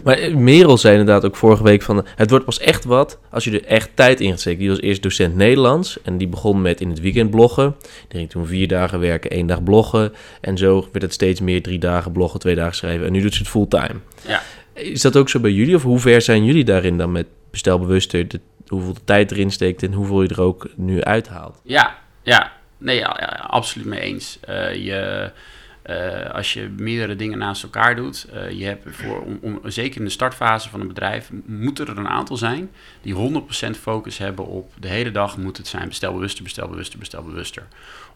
Maar 0.04 0.38
Merel 0.38 0.78
zei 0.78 0.98
inderdaad 0.98 1.26
ook 1.26 1.36
vorige 1.36 1.64
week 1.64 1.82
van... 1.82 2.06
het 2.16 2.30
wordt 2.30 2.46
pas 2.46 2.60
echt 2.60 2.84
wat 2.86 3.20
als 3.30 3.44
je 3.44 3.52
er 3.52 3.66
echt 3.66 3.90
tijd 3.94 4.20
in 4.20 4.30
gaat 4.30 4.40
steken. 4.40 4.60
Die 4.60 4.70
was 4.70 4.82
eerst 4.82 5.04
docent 5.04 5.36
Nederlands 5.36 6.02
en 6.04 6.18
die 6.18 6.28
begon 6.28 6.62
met 6.62 6.82
in 6.82 6.90
het 6.90 7.00
weekend 7.00 7.30
bloggen. 7.32 7.76
Die 8.08 8.18
ging 8.18 8.30
toen 8.30 8.46
vier 8.46 8.68
dagen 8.68 9.00
werken, 9.00 9.32
één 9.32 9.48
dag 9.48 9.64
bloggen. 9.64 10.14
En 10.42 10.58
zo 10.58 10.88
werd 10.92 11.04
het 11.04 11.14
steeds 11.14 11.40
meer 11.40 11.62
drie 11.62 11.80
dagen 11.80 12.12
bloggen, 12.12 12.40
twee 12.40 12.56
dagen 12.56 12.76
schrijven. 12.76 13.06
En 13.06 13.12
nu 13.12 13.22
doet 13.22 13.34
ze 13.34 13.40
het 13.40 13.50
fulltime. 13.50 14.00
Ja. 14.28 14.42
Is 14.74 15.02
dat 15.02 15.18
ook 15.18 15.30
zo 15.30 15.40
bij 15.40 15.52
jullie? 15.52 15.76
Of 15.76 15.84
hoe 15.84 16.00
ver 16.00 16.22
zijn 16.22 16.46
jullie 16.46 16.64
daarin 16.64 16.98
dan 16.98 17.12
met 17.12 17.26
bestelbewuster? 17.52 18.28
De, 18.28 18.40
hoeveel 18.68 18.94
de 18.94 19.04
tijd 19.06 19.32
erin 19.32 19.52
steekt 19.52 19.84
en 19.84 19.94
hoeveel 19.94 20.22
je 20.22 20.28
er 20.28 20.42
ook 20.42 20.70
nu 20.76 21.04
uithaalt? 21.04 21.62
Ja, 21.64 21.98
ja. 22.24 22.52
Nee, 22.78 22.98
ja, 22.98 23.18
ja, 23.20 23.46
absoluut 23.48 23.88
mee 23.88 24.00
eens. 24.00 24.38
Eh, 24.42 24.76
je, 24.76 25.32
eh, 25.82 26.30
als 26.30 26.54
je 26.54 26.70
meerdere 26.78 27.16
dingen 27.16 27.38
naast 27.38 27.64
elkaar 27.64 27.96
doet, 27.96 28.24
eh, 28.24 28.50
je 28.52 28.66
hebt 28.66 28.96
voor, 28.96 29.22
om, 29.22 29.40
om, 29.42 29.60
zeker 29.64 30.00
in 30.00 30.06
de 30.06 30.12
startfase 30.12 30.70
van 30.70 30.80
een 30.82 30.88
bedrijf, 30.88 31.30
moeten 31.46 31.88
er 31.88 31.98
een 31.98 32.08
aantal 32.08 32.38
zijn 32.38 32.72
die 33.02 33.14
100% 33.14 33.80
focus 33.80 34.18
hebben 34.18 34.46
op 34.46 34.72
de 34.80 34.88
hele 34.88 35.12
dag 35.12 35.38
moet 35.38 35.58
het 35.58 35.68
zijn 35.68 35.88
bestelbewuster, 35.88 36.44
bestelbewuster, 36.44 37.00
bestelbewuster. 37.00 37.68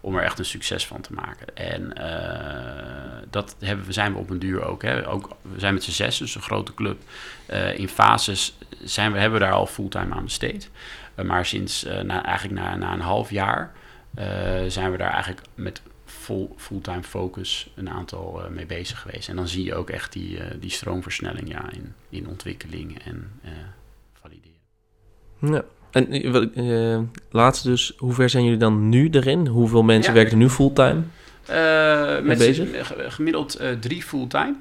Om 0.02 0.16
er 0.16 0.24
echt 0.24 0.40
een 0.40 0.46
succes 0.46 0.88
van 0.88 1.02
te 1.02 1.14
maken. 1.14 1.56
En 1.56 1.94
eh, 1.94 3.24
dat 3.30 3.56
hebben 3.60 3.86
we, 3.86 3.92
zijn 3.92 4.14
we 4.14 4.20
op 4.20 4.30
een 4.30 4.40
duur 4.40 4.66
ook. 4.66 4.82
Hè. 4.82 5.10
ook 5.10 5.30
we 5.42 5.60
zijn 5.60 5.74
met 5.74 5.84
z'n 5.84 5.92
zes, 5.92 6.18
dus 6.18 6.36
een 6.36 6.42
grote 6.42 6.74
club. 6.74 7.02
In 7.76 7.88
fases 7.88 8.58
zijn 8.84 9.12
we, 9.12 9.20
hebben 9.20 9.40
we 9.40 9.46
daar 9.46 9.56
al 9.56 9.68
fulltime 9.68 10.16
aan 10.16 10.24
besteed. 10.24 10.70
Maar 11.26 11.46
sinds 11.46 11.86
na, 12.04 12.26
eigenlijk 12.26 12.60
na, 12.60 12.76
na 12.76 12.94
een 12.94 13.00
half 13.00 13.30
jaar 13.30 13.72
zijn 14.68 14.92
we 14.92 14.98
daar 14.98 15.12
eigenlijk 15.12 15.42
met 15.56 15.82
vol, 16.26 16.54
fulltime 16.58 17.04
focus 17.04 17.70
een 17.76 17.90
aantal 17.90 18.42
uh, 18.42 18.50
mee 18.50 18.66
bezig 18.66 19.02
geweest. 19.02 19.30
En 19.30 19.36
dan 19.36 19.48
zie 19.48 19.64
je 19.64 19.76
ook 19.76 19.90
echt 19.90 20.14
die, 20.14 20.40
die 20.60 20.70
stroomversnelling 20.70 21.50
ja, 21.50 21.72
in, 21.72 21.94
in 22.10 22.28
ontwikkeling 22.28 23.00
en 23.04 23.32
eh, 23.44 23.52
valideren. 24.14 24.60
Ja. 25.40 25.64
En 25.92 27.12
laatste 27.30 27.70
dus, 27.70 27.94
hoe 27.98 28.14
ver 28.14 28.30
zijn 28.30 28.44
jullie 28.44 28.60
dan 28.60 28.90
nu 28.90 29.10
erin? 29.10 29.48
Hoeveel 29.48 29.84
mensen 29.84 30.14
ja. 30.14 30.18
werken 30.20 30.38
er 30.38 30.44
nu 30.44 30.50
fulltime? 30.50 31.02
Met 32.24 32.38
bezig? 32.38 32.94
gemiddeld 33.14 33.62
drie 33.80 34.04
fulltime. 34.04 34.56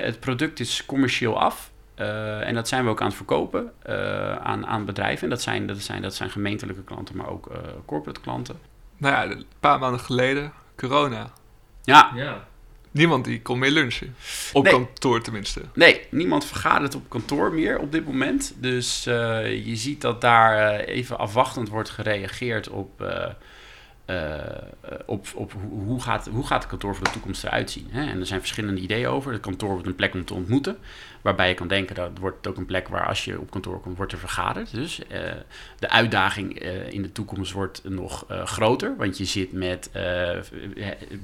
Het 0.00 0.20
product 0.20 0.60
is 0.60 0.86
commercieel 0.86 1.40
af. 1.40 1.70
Uh, 2.00 2.46
en 2.46 2.54
dat 2.54 2.68
zijn 2.68 2.84
we 2.84 2.90
ook 2.90 3.00
aan 3.00 3.06
het 3.06 3.16
verkopen 3.16 3.72
uh, 3.88 4.36
aan, 4.36 4.66
aan 4.66 4.84
bedrijven. 4.84 5.22
En 5.22 5.30
dat 5.30 5.42
zijn, 5.42 5.66
dat, 5.66 5.78
zijn, 5.78 6.02
dat 6.02 6.14
zijn 6.14 6.30
gemeentelijke 6.30 6.82
klanten, 6.82 7.16
maar 7.16 7.28
ook 7.28 7.48
uh, 7.50 7.56
corporate 7.84 8.20
klanten. 8.20 8.58
Nou 9.00 9.14
ja, 9.14 9.34
een 9.36 9.44
paar 9.60 9.78
maanden 9.78 10.00
geleden, 10.00 10.52
corona. 10.76 11.32
Ja. 11.82 12.12
ja. 12.14 12.48
Niemand 12.90 13.24
die 13.24 13.42
kon 13.42 13.58
meer 13.58 13.70
lunchen. 13.70 14.14
Op 14.52 14.64
nee. 14.64 14.72
kantoor 14.72 15.22
tenminste. 15.22 15.62
Nee, 15.74 16.06
niemand 16.10 16.44
vergadert 16.44 16.94
op 16.94 17.08
kantoor 17.08 17.52
meer 17.52 17.78
op 17.78 17.92
dit 17.92 18.04
moment. 18.04 18.54
Dus 18.56 19.06
uh, 19.06 19.14
je 19.66 19.76
ziet 19.76 20.00
dat 20.00 20.20
daar 20.20 20.78
even 20.78 21.18
afwachtend 21.18 21.68
wordt 21.68 21.90
gereageerd 21.90 22.68
op... 22.68 23.00
Uh, 24.10 24.98
op, 25.06 25.26
op 25.34 25.52
hoe, 25.70 26.02
gaat, 26.02 26.28
hoe 26.32 26.46
gaat 26.46 26.60
het 26.62 26.70
kantoor 26.70 26.94
voor 26.94 27.04
de 27.04 27.10
toekomst 27.10 27.44
eruit 27.44 27.70
zien. 27.70 27.86
Hè? 27.90 28.10
En 28.10 28.20
er 28.20 28.26
zijn 28.26 28.40
verschillende 28.40 28.80
ideeën 28.80 29.08
over. 29.08 29.32
Het 29.32 29.40
kantoor 29.40 29.70
wordt 29.70 29.86
een 29.86 29.94
plek 29.94 30.14
om 30.14 30.24
te 30.24 30.34
ontmoeten. 30.34 30.76
Waarbij 31.22 31.48
je 31.48 31.54
kan 31.54 31.68
denken 31.68 31.94
dat 31.94 32.08
het 32.08 32.18
wordt 32.18 32.46
ook 32.46 32.56
een 32.56 32.66
plek 32.66 32.88
waar 32.88 33.06
als 33.06 33.24
je 33.24 33.40
op 33.40 33.50
kantoor 33.50 33.80
komt, 33.80 33.96
wordt 33.96 34.12
er 34.12 34.18
vergaderd. 34.18 34.74
Dus 34.74 35.00
uh, 35.00 35.06
de 35.78 35.88
uitdaging 35.88 36.62
uh, 36.62 36.90
in 36.90 37.02
de 37.02 37.12
toekomst 37.12 37.52
wordt 37.52 37.82
nog 37.84 38.24
groter. 38.28 38.96
Want 38.96 39.18
je 39.18 39.24
zit 39.24 39.52
met, 39.52 39.90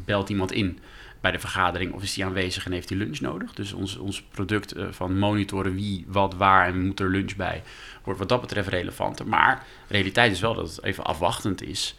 belt 0.04 0.28
iemand 0.28 0.52
in 0.52 0.78
bij 1.20 1.32
de 1.32 1.38
vergadering 1.38 1.92
of 1.92 2.02
is 2.02 2.14
die 2.14 2.24
aanwezig 2.24 2.66
en 2.66 2.72
heeft 2.72 2.88
hij 2.88 2.98
lunch 2.98 3.20
nodig. 3.20 3.52
Dus 3.52 3.72
ons, 3.72 3.96
ons 3.96 4.22
product 4.22 4.74
van 4.90 5.18
monitoren 5.18 5.74
wie, 5.74 6.04
wat, 6.08 6.34
waar 6.34 6.66
en 6.66 6.86
moet 6.86 7.00
er 7.00 7.10
lunch 7.10 7.36
bij, 7.36 7.62
wordt 8.02 8.18
wat 8.18 8.28
dat 8.28 8.40
betreft 8.40 8.68
relevanter. 8.68 9.26
Maar 9.26 9.64
realiteit 9.88 10.32
is 10.32 10.40
wel 10.40 10.54
dat 10.54 10.68
het 10.68 10.84
even 10.84 11.04
afwachtend 11.04 11.62
is 11.62 11.96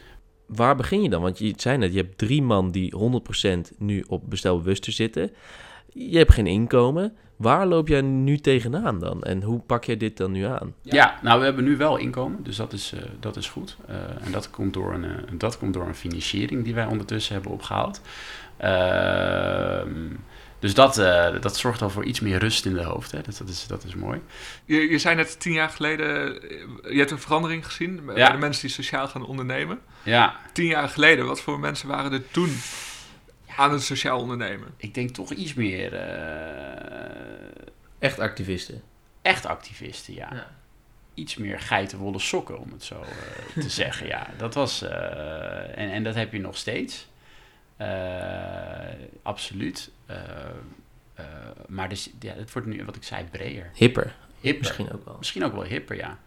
waar 0.48 0.76
begin 0.76 1.02
je 1.02 1.10
dan? 1.10 1.22
Want 1.22 1.40
je 1.40 1.54
zei 1.58 1.78
net, 1.78 1.94
je 1.94 2.00
hebt 2.00 2.18
drie 2.18 2.42
man 2.42 2.72
die 2.72 2.94
100% 3.74 3.78
nu 3.78 4.04
op 4.08 4.30
bestelbewuster 4.30 4.94
zitten. 4.94 5.32
Je 5.94 6.18
hebt 6.18 6.34
geen 6.34 6.48
inkomen. 6.48 7.16
Waar 7.36 7.68
loop 7.68 7.88
jij 7.88 8.02
nu 8.02 8.38
tegenaan 8.38 9.00
dan? 9.00 9.24
En 9.24 9.44
hoe 9.44 9.60
pak 9.60 9.84
jij 9.84 9.98
dit 9.98 10.18
dan 10.18 10.32
nu 10.32 10.44
aan? 10.44 10.74
Ja, 10.82 11.20
nou 11.22 11.40
we 11.40 11.46
hebben 11.46 11.64
nu 11.64 11.78
wel 11.78 11.98
inkomen, 11.98 12.44
dus 12.44 12.56
dat 12.56 12.74
is, 12.74 12.94
uh, 12.94 13.00
dat 13.20 13.36
is 13.36 13.50
goed. 13.50 13.78
Uh, 13.90 13.96
en 14.26 14.32
dat 14.32 14.50
komt, 14.50 14.74
door 14.74 14.94
een, 14.94 15.04
uh, 15.04 15.12
dat 15.32 15.58
komt 15.58 15.74
door 15.74 15.88
een 15.88 15.96
financiering 15.96 16.64
die 16.64 16.74
wij 16.74 16.86
ondertussen 16.86 17.34
hebben 17.34 17.52
opgehaald. 17.52 18.02
Ehm, 18.58 20.14
dus 20.60 20.74
dat, 20.74 20.98
uh, 20.98 21.42
dat 21.42 21.58
zorgt 21.58 21.82
al 21.82 21.90
voor 21.90 22.06
iets 22.06 22.20
meer 22.20 22.40
rust 22.40 22.66
in 22.66 22.74
de 22.74 22.84
hoofd. 22.84 23.12
Hè? 23.12 23.22
Dus 23.22 23.38
dat, 23.38 23.50
is, 23.50 23.68
dat 23.68 23.84
is 23.84 23.96
mooi. 23.96 24.22
Je, 24.66 24.90
je 24.90 24.98
zei 24.98 25.16
net 25.16 25.40
tien 25.40 25.54
jaar 25.54 25.70
geleden, 25.70 26.08
je 26.92 26.98
hebt 26.98 27.12
een 27.12 27.20
verandering 27.20 27.66
gezien 27.66 28.06
bij 28.06 28.16
ja. 28.16 28.32
de 28.32 28.38
mensen 28.38 28.62
die 28.62 28.72
sociaal 28.72 29.08
gaan 29.08 29.26
ondernemen. 29.26 29.80
Ja. 30.04 30.40
Tien 30.54 30.66
jaar 30.66 30.90
geleden, 30.90 31.26
wat 31.26 31.42
voor 31.42 31.60
mensen 31.60 31.88
waren 31.88 32.12
er 32.12 32.32
toen 32.32 32.58
aan 33.56 33.72
het 33.72 33.84
sociaal 33.84 34.20
ondernemen? 34.20 34.68
Ik 34.78 34.94
denk 34.94 35.10
toch 35.10 35.32
iets 35.32 35.54
meer... 35.54 35.94
Uh, 35.94 36.00
echt 38.00 38.20
activisten? 38.20 38.82
Echt 39.22 39.46
activisten, 39.46 40.14
ja. 40.14 40.30
ja. 40.32 40.56
Iets 41.14 41.36
meer 41.36 41.60
geitenwolle 41.60 42.20
sokken, 42.20 42.60
om 42.60 42.72
het 42.72 42.84
zo 42.84 42.96
uh, 43.02 43.64
te 43.64 43.70
zeggen. 43.70 44.08
Ja, 44.08 44.28
dat 44.38 44.54
was... 44.54 44.82
en, 44.82 45.92
en 45.92 46.04
dat 46.04 46.16
heb 46.16 46.34
je 46.34 46.40
nog 46.40 46.58
steeds. 46.58 47.08
Uh, 47.82 47.88
absoluut. 49.22 49.92
Uh, 50.10 50.18
uh, 51.20 51.26
maar 51.68 51.90
dus, 51.90 52.10
ja, 52.20 52.34
het 52.34 52.54
wordt 52.54 52.68
nu, 52.68 52.86
wat 52.86 52.96
ik 52.96 53.04
zei, 53.04 53.24
breder. 53.24 53.72
Hipper. 53.74 54.16
hipper. 54.40 54.60
Misschien 54.60 54.92
ook 54.92 55.06
wel. 55.06 55.16
Misschien 55.18 55.44
ook 55.44 55.54
wel 55.54 55.64
hipper, 55.64 55.96
ja. 55.96 56.18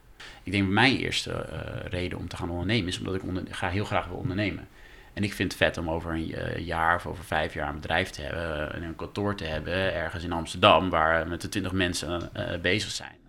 Ik 0.43 0.53
denk 0.53 0.69
mijn 0.69 0.97
eerste 0.97 1.47
reden 1.85 2.19
om 2.19 2.29
te 2.29 2.37
gaan 2.37 2.51
ondernemen 2.51 2.89
is 2.89 2.99
omdat 2.99 3.15
ik 3.15 3.23
onder, 3.23 3.43
ga 3.51 3.69
heel 3.69 3.85
graag 3.85 4.07
wil 4.07 4.17
ondernemen. 4.17 4.69
En 5.13 5.25
ik 5.25 5.33
vind 5.33 5.53
het 5.53 5.63
vet 5.63 5.79
om 5.79 5.91
over 5.91 6.13
een 6.13 6.63
jaar 6.65 6.95
of 6.95 7.07
over 7.07 7.25
vijf 7.25 7.55
jaar 7.55 7.69
een 7.69 7.75
bedrijf 7.75 8.11
te 8.11 8.23
hebben 8.23 8.75
en 8.75 8.83
een 8.83 8.97
kantoor 8.97 9.35
te 9.35 9.45
hebben 9.45 9.95
ergens 9.95 10.25
in 10.25 10.33
Amsterdam 10.33 10.91
waar 10.91 11.29
met 11.29 11.41
de 11.41 11.49
twintig 11.49 11.73
mensen 11.73 12.31
bezig 12.63 12.91
zijn. 12.91 13.20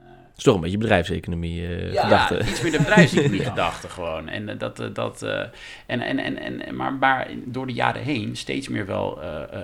Is 0.42 0.48
toch 0.48 0.56
een 0.56 0.62
beetje 0.62 0.78
bedrijfseconomie 0.78 1.62
uh, 1.62 1.94
ja, 1.94 2.04
gedachte. 2.04 2.34
Ja, 2.34 2.50
iets 2.50 2.62
meer 2.62 2.72
de 2.72 2.78
bedrijfseconomie 2.78 3.44
gedachte 3.52 3.90
gewoon. 3.90 4.30
En 4.30 4.50
uh, 4.50 4.58
dat, 4.58 4.80
uh, 4.80 4.88
dat 4.94 5.24
uh, 5.24 5.40
en, 5.86 6.02
en, 6.02 6.20
en, 6.20 6.66
en, 6.66 6.76
maar, 6.76 6.94
maar 6.94 7.28
door 7.46 7.68
de 7.68 7.74
jaren 7.74 8.02
heen 8.02 8.36
steeds 8.38 8.68
meer 8.68 8.86
wel 8.86 9.20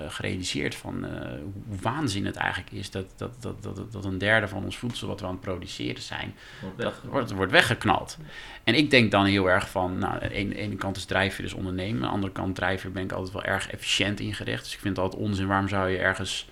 gerealiseerd 0.08 0.76
van 0.76 1.06
hoe 1.42 1.78
waanzin 1.82 2.26
het 2.26 2.36
eigenlijk 2.36 2.72
is 2.72 2.92
dat, 2.92 3.06
dat, 3.16 3.32
dat, 3.40 3.64
dat, 3.64 3.92
dat 3.92 4.06
een 4.06 4.18
derde 4.18 4.48
van 4.48 4.64
ons 4.64 4.78
voedsel 4.78 5.08
wat 5.08 5.20
we 5.20 5.26
aan 5.26 5.32
het 5.32 5.42
produceren 5.42 6.02
zijn, 6.02 6.36
wordt 6.62 6.82
dat 6.82 7.02
wordt, 7.04 7.32
wordt 7.32 7.52
weggeknald. 7.52 8.18
En 8.64 8.76
ik 8.76 8.90
denk 8.90 9.12
dan 9.12 9.26
heel 9.26 9.50
erg 9.50 9.70
van, 9.70 9.98
nou, 9.98 10.14
aan 10.14 10.30
de 10.30 10.56
ene 10.56 10.76
kant 10.76 10.98
is 10.98 11.06
drijfveer 11.06 11.46
dus 11.46 11.54
ondernemen, 11.54 11.96
aan 11.96 12.08
de 12.08 12.14
andere 12.14 12.34
kant 12.34 12.56
drijfveer 12.56 12.92
ben 12.92 13.04
ik 13.04 13.12
altijd 13.12 13.34
wel 13.34 13.44
erg 13.44 13.70
efficiënt 13.70 14.20
ingericht. 14.20 14.64
Dus 14.64 14.74
ik 14.74 14.80
vind 14.80 14.96
het 14.96 15.06
altijd 15.06 15.24
onzin, 15.24 15.48
waarom 15.48 15.68
zou 15.68 15.90
je 15.90 15.98
ergens 15.98 16.48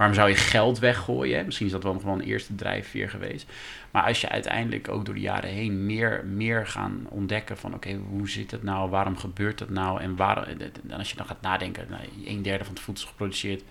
Waarom 0.00 0.18
zou 0.18 0.28
je 0.28 0.36
geld 0.36 0.78
weggooien? 0.78 1.44
Misschien 1.44 1.66
is 1.66 1.72
dat 1.72 1.82
wel 1.82 1.98
gewoon 1.98 2.18
een 2.18 2.26
eerste 2.26 2.54
drijfveer 2.54 3.10
geweest. 3.10 3.52
Maar 3.90 4.02
als 4.02 4.20
je 4.20 4.28
uiteindelijk 4.28 4.88
ook 4.88 5.04
door 5.04 5.14
de 5.14 5.20
jaren 5.20 5.50
heen 5.50 5.86
meer, 5.86 6.24
meer 6.24 6.66
gaan 6.66 7.06
ontdekken 7.08 7.56
van... 7.56 7.74
oké, 7.74 7.88
okay, 7.88 8.00
hoe 8.08 8.28
zit 8.28 8.50
het 8.50 8.62
nou? 8.62 8.90
Waarom 8.90 9.16
gebeurt 9.16 9.58
dat 9.58 9.70
nou? 9.70 10.00
En 10.00 10.16
waarom, 10.16 10.44
en 10.88 10.98
als 10.98 11.10
je 11.10 11.16
dan 11.16 11.26
gaat 11.26 11.40
nadenken... 11.40 11.86
Nou, 11.90 12.02
een 12.24 12.42
derde 12.42 12.64
van 12.64 12.74
het 12.74 12.82
voedsel 12.82 13.08
geproduceerd 13.08 13.62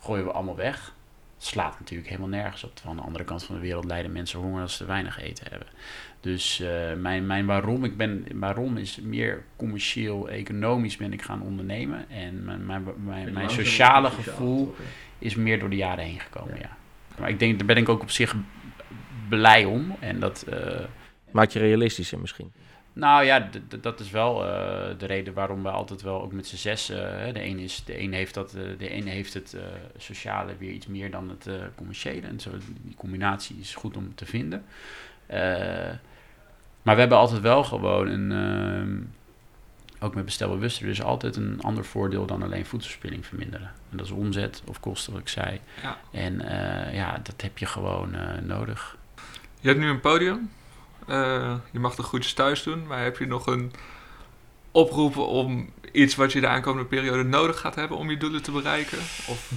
gooien 0.00 0.24
we 0.24 0.32
allemaal 0.32 0.56
weg. 0.56 0.94
Dat 1.36 1.46
slaat 1.46 1.78
natuurlijk 1.78 2.08
helemaal 2.08 2.28
nergens 2.28 2.64
op. 2.64 2.78
Van 2.82 2.96
de 2.96 3.02
andere 3.02 3.24
kant 3.24 3.44
van 3.44 3.54
de 3.54 3.60
wereld 3.60 3.84
lijden 3.84 4.12
mensen 4.12 4.40
honger 4.40 4.62
als 4.62 4.76
ze 4.76 4.84
weinig 4.84 5.20
eten 5.20 5.46
hebben. 5.50 5.68
Dus 6.20 6.60
uh, 6.60 6.68
mijn, 6.98 7.26
mijn 7.26 7.46
waarom, 7.46 7.84
ik 7.84 7.96
ben, 7.96 8.26
waarom 8.34 8.76
is 8.76 9.00
meer 9.02 9.44
commercieel, 9.56 10.28
economisch 10.28 10.96
ben 10.96 11.12
ik 11.12 11.22
gaan 11.22 11.42
ondernemen. 11.42 12.10
En 12.10 12.44
mijn, 12.44 12.66
mijn, 12.66 12.84
mijn, 13.04 13.32
mijn 13.32 13.50
sociale 13.50 14.10
gevoel 14.10 14.74
is 15.24 15.34
meer 15.34 15.58
door 15.58 15.70
de 15.70 15.76
jaren 15.76 16.04
heen 16.04 16.20
gekomen, 16.20 16.54
ja. 16.54 16.60
ja. 16.60 16.76
Maar 17.18 17.28
ik 17.28 17.38
denk, 17.38 17.58
daar 17.58 17.66
ben 17.66 17.76
ik 17.76 17.88
ook 17.88 18.02
op 18.02 18.10
zich 18.10 18.34
blij 19.28 19.64
om. 19.64 19.96
En 20.00 20.20
dat... 20.20 20.46
Uh, 20.48 20.80
Maakt 21.30 21.52
je 21.52 21.58
realistischer 21.58 22.18
misschien? 22.18 22.52
Nou 22.92 23.24
ja, 23.24 23.48
dat 23.80 24.00
is 24.00 24.10
wel 24.10 24.42
uh, 24.42 24.48
de 24.98 25.06
reden 25.06 25.34
waarom 25.34 25.62
we 25.62 25.70
altijd 25.70 26.02
wel 26.02 26.22
ook 26.22 26.32
met 26.32 26.46
z'n 26.46 26.56
zes... 26.56 26.90
Uh, 26.90 26.96
de 27.32 27.44
een, 27.44 27.58
is, 27.58 27.84
de 27.84 28.00
een 28.00 28.12
heeft, 28.12 28.34
dat, 28.34 28.54
uh, 28.56 28.78
de 28.78 28.94
een 28.94 29.06
heeft 29.06 29.34
het 29.34 29.56
sociale 29.96 30.56
weer 30.58 30.70
iets 30.70 30.86
meer 30.86 31.10
dan 31.10 31.28
het 31.28 31.48
commerciële. 31.74 32.26
En 32.26 32.40
zo, 32.40 32.50
die 32.82 32.94
combinatie 32.94 33.56
is 33.60 33.74
goed 33.74 33.96
om 33.96 34.14
te 34.14 34.26
vinden. 34.26 34.64
maar 36.82 36.94
we 36.94 37.00
hebben 37.00 37.18
altijd 37.18 37.40
wel 37.40 37.64
gewoon 37.64 38.08
een... 38.08 39.12
ook 40.04 40.14
met 40.14 40.24
bestelbewuster, 40.24 40.84
er 40.84 40.90
is 40.90 41.02
altijd 41.02 41.36
een 41.36 41.58
ander 41.60 41.84
voordeel 41.84 42.26
dan 42.26 42.42
alleen 42.42 42.66
voedselverspilling 42.66 43.26
verminderen. 43.26 43.72
En 43.90 43.96
dat 43.96 44.06
is 44.06 44.12
omzet 44.12 44.62
of 44.66 44.80
kosten, 44.80 45.12
wat 45.12 45.20
ik 45.20 45.28
zei. 45.28 45.60
Ja. 45.82 45.98
En 46.10 46.40
eh, 46.40 46.94
ja, 46.94 47.20
dat 47.22 47.40
heb 47.40 47.58
je 47.58 47.66
gewoon 47.66 48.14
eh, 48.14 48.42
nodig. 48.42 48.96
Je 49.60 49.68
hebt 49.68 49.80
nu 49.80 49.88
een 49.88 50.00
podium. 50.00 50.50
Eh, 51.06 51.54
je 51.70 51.78
mag 51.78 51.94
de 51.94 52.02
goedjes 52.02 52.32
thuis 52.32 52.62
doen. 52.62 52.86
Maar 52.86 53.02
heb 53.02 53.18
je 53.18 53.26
nog 53.26 53.46
een 53.46 53.72
oproep 54.70 55.16
om 55.16 55.70
iets 55.92 56.14
wat 56.14 56.32
je 56.32 56.40
de 56.40 56.48
aankomende 56.48 56.88
periode 56.88 57.22
nodig 57.22 57.60
gaat 57.60 57.74
hebben 57.74 57.96
om 57.96 58.10
je 58.10 58.16
doelen 58.16 58.42
te 58.42 58.50
bereiken? 58.50 58.98
Of 58.98 59.52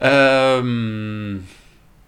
Ehm, 0.00 1.36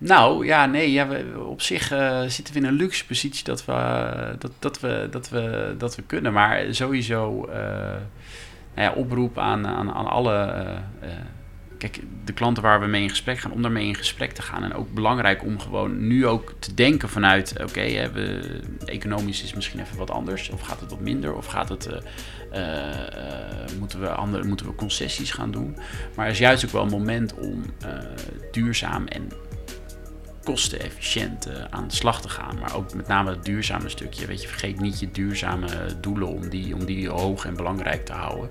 nou, 0.02 0.46
ja, 0.46 0.66
nee, 0.66 0.92
ja, 0.92 1.08
we, 1.08 1.40
op 1.46 1.60
zich 1.62 1.90
eh, 1.90 2.22
zitten 2.26 2.54
we 2.54 2.60
in 2.60 2.66
een 2.66 2.74
luxe 2.74 3.06
positie 3.06 3.44
dat 3.44 3.64
we, 3.64 3.72
dat, 4.38 4.52
dat, 4.58 4.80
we, 4.80 5.08
dat, 5.10 5.28
we, 5.28 5.74
dat 5.78 5.96
we 5.96 6.02
kunnen. 6.02 6.32
Maar 6.32 6.64
sowieso 6.70 7.44
eh, 7.44 7.56
nou 8.74 8.88
ja, 8.88 8.92
oproep 8.92 9.38
aan, 9.38 9.66
aan, 9.66 9.92
aan 9.92 10.06
alle... 10.06 10.34
eh, 10.34 10.70
eh, 11.10 11.16
kijk, 11.78 12.00
de 12.24 12.32
klanten 12.32 12.62
waar 12.62 12.80
we 12.80 12.86
mee 12.86 13.02
in 13.02 13.08
gesprek 13.10 13.38
gaan, 13.38 13.52
om 13.52 13.62
daarmee 13.62 13.86
in 13.86 13.94
gesprek 13.94 14.32
te 14.32 14.42
gaan. 14.42 14.64
En 14.64 14.74
ook 14.74 14.94
belangrijk 14.94 15.44
om 15.44 15.58
gewoon 15.58 16.06
nu 16.06 16.26
ook 16.26 16.54
te 16.58 16.74
denken 16.74 17.08
vanuit... 17.08 17.54
oké, 17.62 18.10
we- 18.12 18.60
economisch 18.84 19.42
is 19.42 19.54
misschien 19.54 19.80
even 19.80 19.96
wat 19.96 20.10
anders. 20.10 20.50
Of 20.50 20.60
gaat 20.60 20.80
het 20.80 20.90
wat 20.90 21.00
minder? 21.00 21.34
Of 21.36 21.46
gaat 21.46 21.68
het... 21.68 21.86
eh, 21.86 21.98
eh, 22.52 22.90
eh, 22.90 23.78
moeten, 23.78 24.00
we 24.00 24.08
andere, 24.08 24.44
moeten 24.44 24.66
we 24.66 24.74
concessies 24.74 25.30
gaan 25.30 25.50
doen? 25.50 25.76
Maar 26.14 26.26
er 26.26 26.32
is 26.32 26.38
juist 26.38 26.64
ook 26.64 26.70
wel 26.70 26.82
een 26.82 26.88
moment 26.90 27.34
om 27.34 27.64
eh, 27.80 27.90
duurzaam 28.52 29.06
en 29.06 29.28
kostenefficiënt 30.44 31.46
eh, 31.46 31.64
aan 31.70 31.88
de 31.88 31.94
slag 31.94 32.20
te 32.20 32.28
gaan. 32.28 32.58
Maar 32.60 32.74
ook 32.76 32.94
met 32.94 33.06
name 33.06 33.30
het 33.30 33.44
duurzame 33.44 33.88
stukje. 33.88 34.26
Weet 34.26 34.42
je, 34.42 34.48
vergeet 34.48 34.80
niet 34.80 35.00
je 35.00 35.10
duurzame 35.10 35.68
doelen 36.00 36.28
om 36.28 36.48
die, 36.48 36.74
om 36.74 36.84
die 36.84 37.08
hoog 37.08 37.44
en 37.46 37.56
belangrijk 37.56 38.04
te 38.04 38.12
houden. 38.12 38.48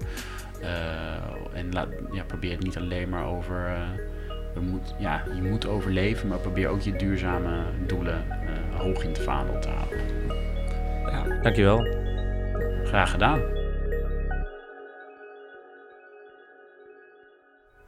Eh, 0.61 1.59
en 1.59 1.73
laat, 1.73 1.87
ja, 2.11 2.23
probeer 2.23 2.51
het 2.51 2.63
niet 2.63 2.77
alleen 2.77 3.09
maar 3.09 3.25
over. 3.25 3.65
eh, 3.65 3.81
we 4.53 4.61
moet, 4.61 4.93
ja, 4.99 5.23
je 5.35 5.41
moet 5.41 5.67
overleven, 5.67 6.27
maar 6.27 6.37
probeer 6.37 6.67
ook 6.67 6.81
je 6.81 6.95
duurzame 6.95 7.63
doelen 7.87 8.29
eh, 8.29 8.79
hoog 8.79 9.03
in 9.03 9.09
het 9.09 9.19
vaandel 9.19 9.59
te 9.59 9.69
houden. 9.69 9.99
ja, 11.05 11.41
Dankjewel. 11.41 11.85
Graag 12.83 13.11
gedaan. 13.11 13.39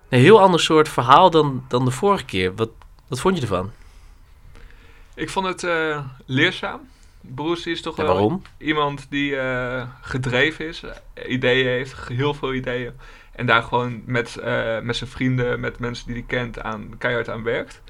Een 0.09 0.19
heel 0.19 0.39
ander 0.41 0.59
soort 0.59 0.89
verhaal 0.89 1.29
dan, 1.29 1.65
dan 1.67 1.85
de 1.85 1.91
vorige 1.91 2.25
keer. 2.25 2.55
Wat, 2.55 2.69
wat 3.07 3.19
vond 3.19 3.35
je 3.35 3.41
ervan? 3.41 3.71
Ik 5.15 5.29
vond 5.29 5.45
het 5.45 5.63
eh, 5.63 6.05
leerzaam. 6.25 6.79
Bruce 7.21 7.71
is 7.71 7.81
toch 7.81 7.95
wel 7.95 8.05
waarom? 8.05 8.41
iemand 8.57 9.05
die 9.09 9.35
eh, 9.35 9.87
gedreven 10.01 10.67
is, 10.67 10.83
eh, 10.83 11.31
ideeën 11.31 11.67
heeft, 11.67 12.07
heel 12.07 12.33
veel 12.33 12.53
ideeën. 12.53 12.93
En 13.31 13.45
daar 13.45 13.63
gewoon 13.63 14.01
met, 14.05 14.35
met 14.83 14.95
zijn 14.95 15.09
vrienden, 15.09 15.59
met 15.59 15.79
mensen 15.79 16.05
die 16.05 16.15
hij 16.15 16.23
kent, 16.27 16.61
aan, 16.61 16.97
keihard 16.97 17.29
aan 17.29 17.43
werkt. 17.43 17.81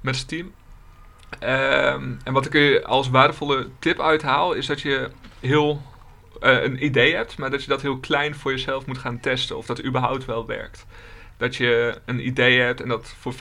Met 0.00 0.16
zijn 0.16 0.28
team. 0.28 0.52
Ehm, 1.38 2.12
en 2.24 2.32
wat 2.32 2.46
ik 2.46 2.54
er 2.54 2.84
als 2.84 3.08
waardevolle 3.08 3.68
tip 3.78 4.00
uithaal, 4.00 4.52
is 4.52 4.66
dat 4.66 4.80
je 4.80 5.10
heel 5.40 5.82
een 6.40 6.84
idee 6.84 7.14
hebt, 7.14 7.38
maar 7.38 7.50
dat 7.50 7.62
je 7.62 7.68
dat 7.68 7.82
heel 7.82 7.98
klein 7.98 8.34
voor 8.34 8.50
jezelf 8.50 8.86
moet 8.86 8.98
gaan 8.98 9.20
testen 9.20 9.56
of 9.56 9.66
dat 9.66 9.84
überhaupt 9.84 10.24
wel 10.24 10.46
werkt. 10.46 10.86
Dat 11.40 11.56
je 11.56 12.00
een 12.04 12.26
idee 12.26 12.60
hebt 12.60 12.80
en 12.80 12.88
dat 12.88 13.14
voor 13.18 13.34
50% 13.34 13.36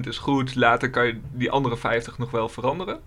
is 0.00 0.18
goed, 0.18 0.54
later 0.54 0.90
kan 0.90 1.06
je 1.06 1.20
die 1.32 1.50
andere 1.50 1.76
50% 1.76 2.16
nog 2.16 2.30
wel 2.30 2.48
veranderen. 2.48 3.00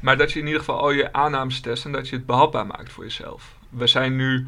Maar 0.00 0.16
dat 0.16 0.32
je 0.32 0.38
in 0.38 0.46
ieder 0.46 0.60
geval 0.60 0.78
al 0.78 0.90
je 0.90 1.12
aannames 1.12 1.60
test 1.60 1.84
en 1.84 1.92
dat 1.92 2.08
je 2.08 2.16
het 2.16 2.26
behapbaar 2.26 2.66
maakt 2.66 2.92
voor 2.92 3.04
jezelf. 3.04 3.56
We 3.68 3.86
zijn 3.86 4.16
nu 4.16 4.46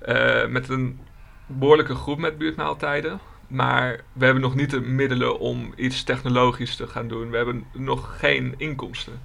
eh, 0.00 0.46
met 0.46 0.68
een 0.68 1.00
behoorlijke 1.46 1.94
groep 1.94 2.18
met 2.18 2.38
buurtmaaltijden. 2.38 3.20
Maar 3.48 4.00
we 4.12 4.24
hebben 4.24 4.42
nog 4.42 4.54
niet 4.54 4.70
de 4.70 4.80
middelen 4.80 5.38
om 5.38 5.72
iets 5.76 6.02
technologisch 6.04 6.76
te 6.76 6.86
gaan 6.86 7.08
doen. 7.08 7.30
We 7.30 7.36
hebben 7.36 7.66
nog 7.72 8.18
geen 8.18 8.54
inkomsten. 8.56 9.22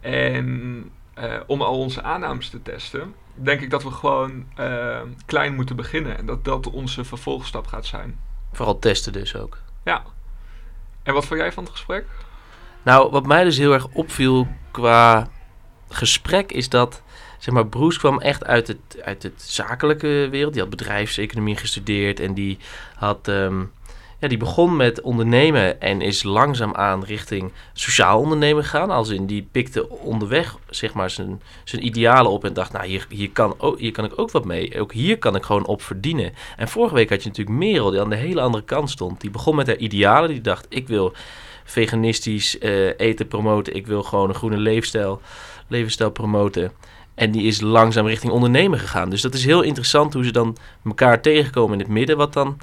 En 0.00 0.90
eh, 1.14 1.40
om 1.46 1.62
al 1.62 1.78
onze 1.78 2.02
aannames 2.02 2.48
te 2.48 2.62
testen, 2.62 3.14
denk 3.34 3.60
ik 3.60 3.70
dat 3.70 3.82
we 3.82 3.90
gewoon 3.90 4.46
eh, 4.54 5.00
klein 5.26 5.54
moeten 5.54 5.76
beginnen. 5.76 6.18
En 6.18 6.26
dat 6.26 6.44
dat 6.44 6.70
onze 6.70 7.04
vervolgstap 7.04 7.66
gaat 7.66 7.86
zijn. 7.86 8.18
Vooral 8.52 8.78
testen 8.78 9.12
dus 9.12 9.36
ook. 9.36 9.58
Ja. 9.84 10.02
En 11.02 11.14
wat 11.14 11.24
vond 11.24 11.40
jij 11.40 11.52
van 11.52 11.64
het 11.64 11.72
gesprek? 11.72 12.04
Nou, 12.82 13.10
wat 13.10 13.26
mij 13.26 13.44
dus 13.44 13.58
heel 13.58 13.72
erg 13.72 13.86
opviel 13.92 14.48
qua 14.70 15.28
gesprek 15.88 16.52
is 16.52 16.68
dat, 16.68 17.02
zeg 17.38 17.54
maar, 17.54 17.66
Bruce 17.66 17.98
kwam 17.98 18.20
echt 18.20 18.44
uit 18.44 18.68
het, 18.68 19.02
uit 19.02 19.22
het 19.22 19.42
zakelijke 19.42 20.28
wereld. 20.30 20.52
Die 20.52 20.62
had 20.62 20.70
bedrijfseconomie 20.70 21.56
gestudeerd 21.56 22.20
en 22.20 22.34
die 22.34 22.58
had, 22.94 23.28
ehm, 23.28 23.64
ja, 24.22 24.28
die 24.28 24.38
begon 24.38 24.76
met 24.76 25.00
ondernemen 25.00 25.80
en 25.80 26.00
is 26.00 26.22
langzaamaan 26.22 27.04
richting 27.04 27.52
sociaal 27.72 28.20
ondernemen 28.20 28.64
gegaan. 28.64 28.90
Als 28.90 29.08
in, 29.08 29.26
die 29.26 29.48
pikte 29.52 29.88
onderweg, 29.88 30.56
zeg 30.70 30.94
maar, 30.94 31.10
zijn, 31.10 31.42
zijn 31.64 31.86
idealen 31.86 32.30
op 32.30 32.44
en 32.44 32.52
dacht, 32.52 32.72
nou, 32.72 32.86
hier, 32.86 33.06
hier, 33.08 33.30
kan 33.30 33.54
ook, 33.58 33.92
kan 33.92 34.04
ik 34.04 34.18
ook 34.18 34.30
wat 34.30 34.44
mee. 34.44 34.80
Ook 34.80 34.92
hier 34.92 35.18
kan 35.18 35.34
ik 35.34 35.42
gewoon 35.42 35.66
op 35.66 35.82
verdienen. 35.82 36.32
En 36.56 36.68
vorige 36.68 36.94
week 36.94 37.10
had 37.10 37.22
je 37.22 37.28
natuurlijk 37.28 37.58
Merel, 37.58 37.90
die 37.90 38.00
aan 38.00 38.10
de 38.10 38.16
hele 38.16 38.40
andere 38.40 38.64
kant 38.64 38.90
stond. 38.90 39.20
Die 39.20 39.30
begon 39.30 39.56
met 39.56 39.66
haar 39.66 39.76
idealen, 39.76 40.28
die 40.28 40.40
dacht, 40.40 40.66
ik 40.68 40.88
wil 40.88 41.12
veganistisch 41.64 42.58
eh, 42.58 42.98
eten 43.00 43.28
promoten. 43.28 43.74
Ik 43.74 43.86
wil 43.86 44.02
gewoon 44.02 44.28
een 44.28 44.34
groene 44.34 44.56
leefstijl, 44.56 45.20
levensstijl 45.68 46.10
promoten. 46.10 46.72
En 47.14 47.30
die 47.30 47.42
is 47.42 47.60
langzaam 47.60 48.06
richting 48.06 48.32
ondernemen 48.32 48.78
gegaan. 48.78 49.10
Dus 49.10 49.20
dat 49.20 49.34
is 49.34 49.44
heel 49.44 49.62
interessant 49.62 50.14
hoe 50.14 50.24
ze 50.24 50.32
dan 50.32 50.56
elkaar 50.84 51.20
tegenkomen 51.20 51.72
in 51.72 51.78
het 51.78 51.88
midden, 51.88 52.16
wat 52.16 52.32
dan 52.32 52.58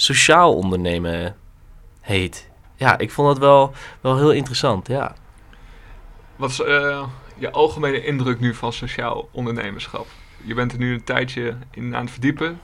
sociaal 0.00 0.54
ondernemen 0.54 1.36
heet. 2.00 2.48
Ja, 2.76 2.98
ik 2.98 3.10
vond 3.10 3.28
dat 3.28 3.38
wel, 3.38 3.72
wel 4.00 4.16
heel 4.16 4.32
interessant, 4.32 4.86
ja. 4.88 5.14
Wat 6.36 6.50
is 6.50 6.60
eh, 6.60 7.06
je 7.36 7.50
algemene 7.50 8.04
indruk 8.04 8.40
nu 8.40 8.54
van 8.54 8.72
sociaal 8.72 9.28
ondernemerschap? 9.32 10.06
Je 10.44 10.54
bent 10.54 10.72
er 10.72 10.78
nu 10.78 10.92
een 10.92 11.04
tijdje 11.04 11.56
in 11.70 11.94
aan 11.94 12.02
het 12.02 12.10
verdiepen. 12.10 12.60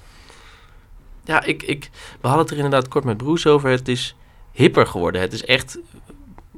Ja, 1.24 1.42
ik, 1.42 1.62
ik, 1.62 1.90
we 2.20 2.26
hadden 2.28 2.44
het 2.44 2.50
er 2.50 2.56
inderdaad 2.56 2.88
kort 2.88 3.04
met 3.04 3.16
Broes 3.16 3.46
over. 3.46 3.70
Het 3.70 3.88
is 3.88 4.16
hipper 4.52 4.86
geworden. 4.86 5.20
Het 5.20 5.32
is 5.32 5.44
echt. 5.44 5.78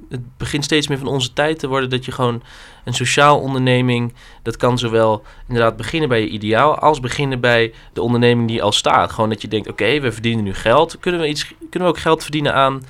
Het 0.08 0.36
begint 0.36 0.64
steeds 0.64 0.88
meer 0.88 0.98
van 0.98 1.06
onze 1.06 1.32
tijd 1.32 1.58
te 1.58 1.68
worden 1.68 1.90
dat 1.90 2.04
je 2.04 2.12
gewoon 2.12 2.42
een 2.84 2.94
sociaal 2.94 3.40
onderneming. 3.40 4.14
Dat 4.42 4.56
kan 4.56 4.78
zowel 4.78 5.22
inderdaad 5.48 5.76
beginnen 5.76 6.08
bij 6.08 6.20
je 6.20 6.28
ideaal. 6.28 6.78
als 6.78 7.00
beginnen 7.00 7.40
bij 7.40 7.72
de 7.92 8.02
onderneming 8.02 8.48
die 8.48 8.62
al 8.62 8.72
staat. 8.72 9.12
Gewoon 9.12 9.30
dat 9.30 9.42
je 9.42 9.48
denkt: 9.48 9.68
oké, 9.68 10.00
we 10.00 10.12
verdienen 10.12 10.44
nu 10.44 10.54
geld. 10.54 10.98
Kunnen 11.00 11.20
we, 11.20 11.28
iets, 11.28 11.54
kunnen 11.70 11.88
we 11.88 11.94
ook 11.94 12.00
geld 12.00 12.22
verdienen 12.22 12.54
aan 12.54 12.82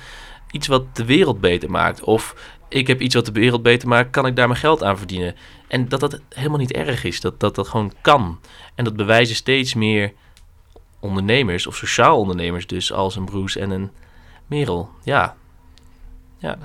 iets 0.51 0.67
wat 0.67 0.95
de 0.95 1.05
wereld 1.05 1.41
beter 1.41 1.71
maakt? 1.71 2.03
Of 2.03 2.35
ik 2.67 2.87
heb 2.87 3.01
iets 3.01 3.15
wat 3.15 3.25
de 3.25 3.31
wereld 3.31 3.61
beter 3.61 3.87
maakt. 3.87 4.09
Kan 4.09 4.25
ik 4.25 4.35
daar 4.35 4.47
mijn 4.47 4.59
geld 4.59 4.83
aan 4.83 4.97
verdienen? 4.97 5.35
En 5.67 5.87
dat 5.89 5.99
dat 5.99 6.19
helemaal 6.29 6.57
niet 6.57 6.71
erg 6.71 7.03
is. 7.03 7.21
Dat 7.21 7.39
dat, 7.39 7.55
dat 7.55 7.67
gewoon 7.67 7.93
kan. 8.01 8.39
En 8.75 8.83
dat 8.83 8.95
bewijzen 8.95 9.35
steeds 9.35 9.73
meer 9.73 10.13
ondernemers, 10.99 11.67
of 11.67 11.75
sociaal 11.75 12.19
ondernemers 12.19 12.67
dus, 12.67 12.93
als 12.93 13.15
een 13.15 13.25
Bruce 13.25 13.59
en 13.59 13.69
een 13.69 13.91
Merel. 14.47 14.89
Ja. 15.03 15.35
Ja. 16.37 16.57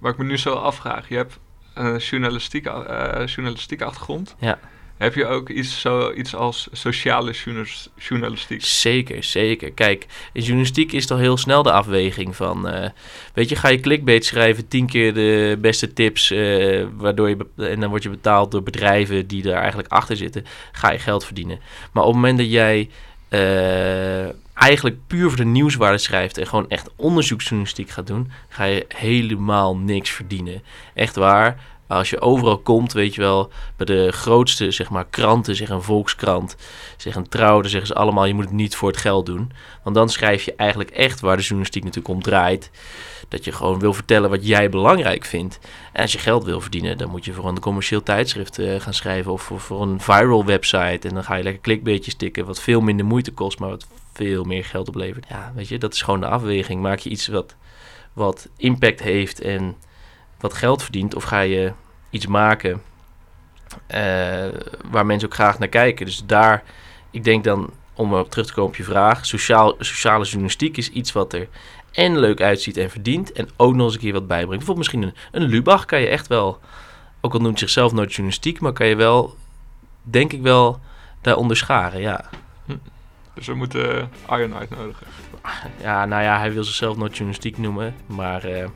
Waar 0.00 0.12
ik 0.12 0.18
me 0.18 0.24
nu 0.24 0.36
zo 0.38 0.52
afvraag. 0.54 1.08
Je 1.08 1.16
hebt 1.16 1.38
een 1.74 1.96
journalistieke, 1.96 2.70
eh, 2.70 3.26
journalistieke 3.26 3.84
achtergrond. 3.84 4.34
Ja. 4.38 4.58
Heb 4.96 5.14
je 5.14 5.26
ook 5.26 5.48
iets, 5.48 5.80
zo, 5.80 6.12
iets 6.12 6.34
als 6.34 6.68
sociale 6.72 7.32
journalis- 7.32 7.90
journalistiek? 7.96 8.64
Zeker, 8.64 9.24
zeker. 9.24 9.72
Kijk, 9.72 10.06
in 10.32 10.42
journalistiek 10.42 10.92
is 10.92 11.06
toch 11.06 11.18
heel 11.18 11.36
snel 11.36 11.62
de 11.62 11.72
afweging 11.72 12.36
van... 12.36 12.68
eh, 12.68 12.90
weet 13.34 13.48
je, 13.48 13.56
ga 13.56 13.68
je 13.68 13.80
clickbait 13.80 14.24
schrijven, 14.24 14.68
tien 14.68 14.86
keer 14.86 15.14
de 15.14 15.58
beste 15.60 15.92
tips... 15.92 16.30
eh, 16.30 16.86
waardoor 16.96 17.28
je 17.28 17.36
en 17.56 17.80
dan 17.80 17.90
word 17.90 18.02
je 18.02 18.10
betaald 18.10 18.50
door 18.50 18.62
bedrijven 18.62 19.26
die 19.26 19.42
daar 19.42 19.58
eigenlijk 19.58 19.92
achter 19.92 20.16
zitten... 20.16 20.44
ga 20.72 20.92
je 20.92 20.98
geld 20.98 21.24
verdienen. 21.24 21.60
Maar 21.92 22.02
op 22.02 22.12
het 22.12 22.20
moment 22.22 22.38
dat 22.38 22.50
jij 22.50 22.90
eh, 23.28 24.28
eigenlijk 24.60 24.96
puur 25.06 25.28
voor 25.28 25.36
de 25.36 25.44
nieuwswaarde 25.44 25.98
schrijft... 25.98 26.38
en 26.38 26.46
gewoon 26.46 26.68
echt 26.68 26.90
onderzoeksjournalistiek 26.96 27.90
gaat 27.90 28.06
doen... 28.06 28.30
ga 28.48 28.64
je 28.64 28.84
helemaal 28.88 29.76
niks 29.76 30.10
verdienen. 30.10 30.62
Echt 30.94 31.16
waar... 31.16 31.68
Als 31.86 32.10
je 32.10 32.20
overal 32.20 32.58
komt, 32.58 32.92
weet 32.92 33.14
je 33.14 33.20
wel, 33.20 33.50
bij 33.76 33.86
de 33.86 34.12
grootste 34.12 34.70
zeg 34.70 34.90
maar, 34.90 35.06
kranten, 35.10 35.56
zeg 35.56 35.68
een 35.68 35.82
Volkskrant, 35.82 36.56
zeg 36.96 37.14
een 37.14 37.28
Trouw, 37.28 37.60
dan 37.60 37.70
zeggen 37.70 37.88
ze 37.88 37.94
allemaal, 37.94 38.24
je 38.24 38.34
moet 38.34 38.44
het 38.44 38.52
niet 38.52 38.76
voor 38.76 38.88
het 38.88 38.96
geld 38.96 39.26
doen. 39.26 39.52
Want 39.82 39.96
dan 39.96 40.08
schrijf 40.08 40.44
je 40.44 40.54
eigenlijk 40.54 40.90
echt 40.90 41.20
waar 41.20 41.36
de 41.36 41.42
journalistiek 41.42 41.84
natuurlijk 41.84 42.14
om 42.14 42.22
draait. 42.22 42.70
Dat 43.28 43.44
je 43.44 43.52
gewoon 43.52 43.78
wil 43.78 43.94
vertellen 43.94 44.30
wat 44.30 44.46
jij 44.46 44.68
belangrijk 44.68 45.24
vindt. 45.24 45.58
En 45.92 46.02
als 46.02 46.12
je 46.12 46.18
geld 46.18 46.44
wil 46.44 46.60
verdienen, 46.60 46.98
dan 46.98 47.10
moet 47.10 47.24
je 47.24 47.32
voor 47.32 47.48
een 47.48 47.60
commercieel 47.60 48.02
tijdschrift 48.02 48.58
eh, 48.58 48.80
gaan 48.80 48.94
schrijven 48.94 49.32
of 49.32 49.42
voor, 49.42 49.60
voor 49.60 49.82
een 49.82 50.00
viral 50.00 50.44
website. 50.44 51.08
En 51.08 51.14
dan 51.14 51.24
ga 51.24 51.34
je 51.34 51.42
lekker 51.42 51.62
klikbeetjes 51.62 52.14
tikken, 52.14 52.46
wat 52.46 52.60
veel 52.60 52.80
minder 52.80 53.06
moeite 53.06 53.32
kost, 53.32 53.58
maar 53.58 53.68
wat 53.68 53.86
veel 54.26 54.44
meer 54.44 54.64
geld 54.64 54.88
oplevert. 54.88 55.26
Ja, 55.28 55.52
weet 55.54 55.68
je, 55.68 55.78
dat 55.78 55.94
is 55.94 56.02
gewoon 56.02 56.20
de 56.20 56.26
afweging. 56.26 56.82
Maak 56.82 56.98
je 56.98 57.10
iets 57.10 57.26
wat, 57.28 57.56
wat 58.12 58.48
impact 58.56 59.00
heeft 59.00 59.40
en 59.40 59.76
wat 60.40 60.54
geld 60.54 60.82
verdient, 60.82 61.14
of 61.14 61.24
ga 61.24 61.40
je 61.40 61.72
iets 62.10 62.26
maken 62.26 62.82
eh, 63.86 64.48
waar 64.90 65.06
mensen 65.06 65.28
ook 65.28 65.34
graag 65.34 65.58
naar 65.58 65.68
kijken. 65.68 66.06
Dus 66.06 66.22
daar, 66.26 66.62
ik 67.10 67.24
denk 67.24 67.44
dan, 67.44 67.70
om 67.94 68.14
op 68.14 68.30
terug 68.30 68.46
te 68.46 68.52
komen 68.52 68.70
op 68.70 68.76
je 68.76 68.84
vraag, 68.84 69.26
sociaal, 69.26 69.74
sociale 69.78 70.24
journalistiek 70.24 70.76
is 70.76 70.90
iets 70.90 71.12
wat 71.12 71.32
er 71.32 71.48
en 71.92 72.18
leuk 72.18 72.40
uitziet 72.40 72.76
en 72.76 72.90
verdient. 72.90 73.32
En 73.32 73.48
ook 73.56 73.74
nog 73.74 73.84
eens 73.84 73.94
een 73.94 74.00
keer 74.00 74.12
wat 74.12 74.26
bijbrengt. 74.26 74.64
Bijvoorbeeld 74.64 74.78
misschien 74.78 75.02
een, 75.02 75.42
een 75.42 75.48
Lubach 75.48 75.84
kan 75.84 76.00
je 76.00 76.06
echt 76.06 76.26
wel, 76.26 76.60
ook 77.20 77.34
al 77.34 77.40
noemt 77.40 77.58
zichzelf 77.58 77.92
nooit 77.92 78.10
journalistiek, 78.10 78.60
maar 78.60 78.72
kan 78.72 78.86
je 78.86 78.96
wel, 78.96 79.36
denk 80.02 80.32
ik 80.32 80.42
wel, 80.42 80.80
daar 81.20 81.36
onderscharen, 81.36 82.00
ja. 82.00 82.30
Dus 83.40 83.48
we 83.48 83.54
moeten 83.54 84.10
Arjen 84.26 84.54
uitnodigen. 84.54 85.06
Ja, 85.82 86.04
nou 86.04 86.22
ja, 86.22 86.38
hij 86.38 86.52
wil 86.52 86.64
zichzelf 86.64 86.96
nooit 86.96 87.12
journalistiek 87.12 87.58
noemen, 87.58 87.94
maar 88.06 88.44
eh, 88.44 88.52
hij 88.52 88.68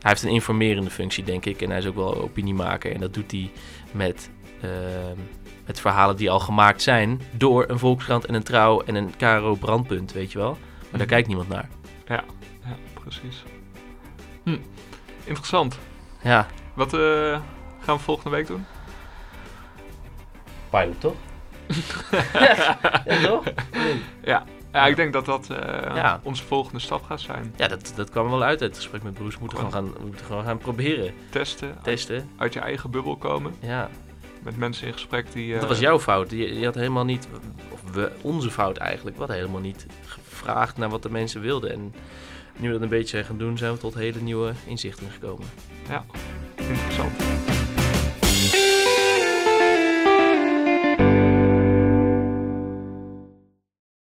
heeft 0.00 0.22
een 0.22 0.30
informerende 0.30 0.90
functie, 0.90 1.24
denk 1.24 1.44
ik. 1.44 1.62
En 1.62 1.68
hij 1.68 1.78
is 1.78 1.86
ook 1.86 1.94
wel 1.94 2.22
opiniemaker. 2.22 2.92
En 2.92 3.00
dat 3.00 3.14
doet 3.14 3.30
hij 3.30 3.50
met, 3.92 4.30
eh, 4.60 4.70
met 5.66 5.80
verhalen 5.80 6.16
die 6.16 6.30
al 6.30 6.40
gemaakt 6.40 6.82
zijn 6.82 7.20
door 7.32 7.64
een 7.68 7.78
Volkskrant 7.78 8.26
en 8.26 8.34
een 8.34 8.42
Trouw 8.42 8.80
en 8.80 8.94
een 8.94 9.16
KRO 9.16 9.54
Brandpunt, 9.54 10.12
weet 10.12 10.32
je 10.32 10.38
wel. 10.38 10.58
Maar 10.90 10.98
daar 10.98 11.06
kijkt 11.06 11.28
niemand 11.28 11.48
naar. 11.48 11.68
Ja, 12.06 12.24
ja 12.64 12.76
precies. 13.00 13.44
Hm. 14.42 14.58
Interessant. 15.24 15.78
Ja, 16.22 16.46
Wat 16.74 16.94
eh, 16.94 17.40
gaan 17.80 17.96
we 17.96 18.02
volgende 18.02 18.30
week 18.30 18.46
doen? 18.46 18.64
pilot 20.70 21.00
toch? 21.00 21.16
ja, 22.32 22.78
toch? 23.22 23.44
Ja, 24.24 24.44
ja 24.72 24.86
ik 24.86 24.96
denk 24.96 25.12
dat 25.12 25.24
dat 25.24 25.50
eh, 25.50 25.56
Ja. 25.96 26.20
onze 26.22 26.42
volgende 26.44 26.78
stap 26.80 27.02
gaat 27.02 27.20
zijn. 27.20 27.54
Ja, 27.56 27.68
dat, 27.68 27.92
dat 27.96 28.10
kwam 28.10 28.30
wel 28.30 28.42
uit 28.42 28.60
uit 28.60 28.70
het 28.70 28.76
gesprek 28.76 29.02
met 29.02 29.14
Broes. 29.14 29.34
We 29.34 29.40
moeten 29.40 29.58
gewoon 29.58 29.72
gaan, 29.72 29.92
we 29.92 30.06
moeten 30.06 30.26
gewoon 30.26 30.44
gaan 30.44 30.58
proberen. 30.58 31.12
Testen, 31.30 31.78
Testen. 31.82 32.30
uit 32.36 32.52
je 32.52 32.60
eigen 32.60 32.90
bubbel 32.90 33.16
komen. 33.16 33.54
Ja, 33.60 33.88
Met 34.42 34.56
mensen 34.56 34.86
in 34.86 34.92
gesprek 34.92 35.32
die... 35.32 35.52
dat 35.54 35.62
eh, 35.62 35.68
was 35.68 35.78
jouw 35.78 36.00
fout. 36.00 36.30
Je, 36.30 36.58
je 36.58 36.64
had 36.64 36.74
helemaal 36.74 37.04
niet, 37.04 37.28
of 37.70 37.80
we, 37.92 38.10
onze 38.20 38.50
fout 38.50 38.76
eigenlijk, 38.76 39.16
wat 39.16 39.28
helemaal 39.28 39.60
niet 39.60 39.86
gevraagd 40.06 40.76
naar 40.76 40.88
wat 40.88 41.02
de 41.02 41.10
mensen 41.10 41.40
wilden. 41.40 41.72
En 41.72 41.94
nu 42.56 42.66
we 42.66 42.72
dat 42.72 42.82
een 42.82 42.88
beetje 42.88 43.08
zijn 43.08 43.24
gaan 43.24 43.38
doen, 43.38 43.58
zijn 43.58 43.72
we 43.72 43.78
tot 43.78 43.94
hele 43.94 44.20
nieuwe 44.20 44.52
inzichten 44.66 45.10
gekomen. 45.10 45.46
Ja, 45.88 46.04
interessant. 46.56 47.55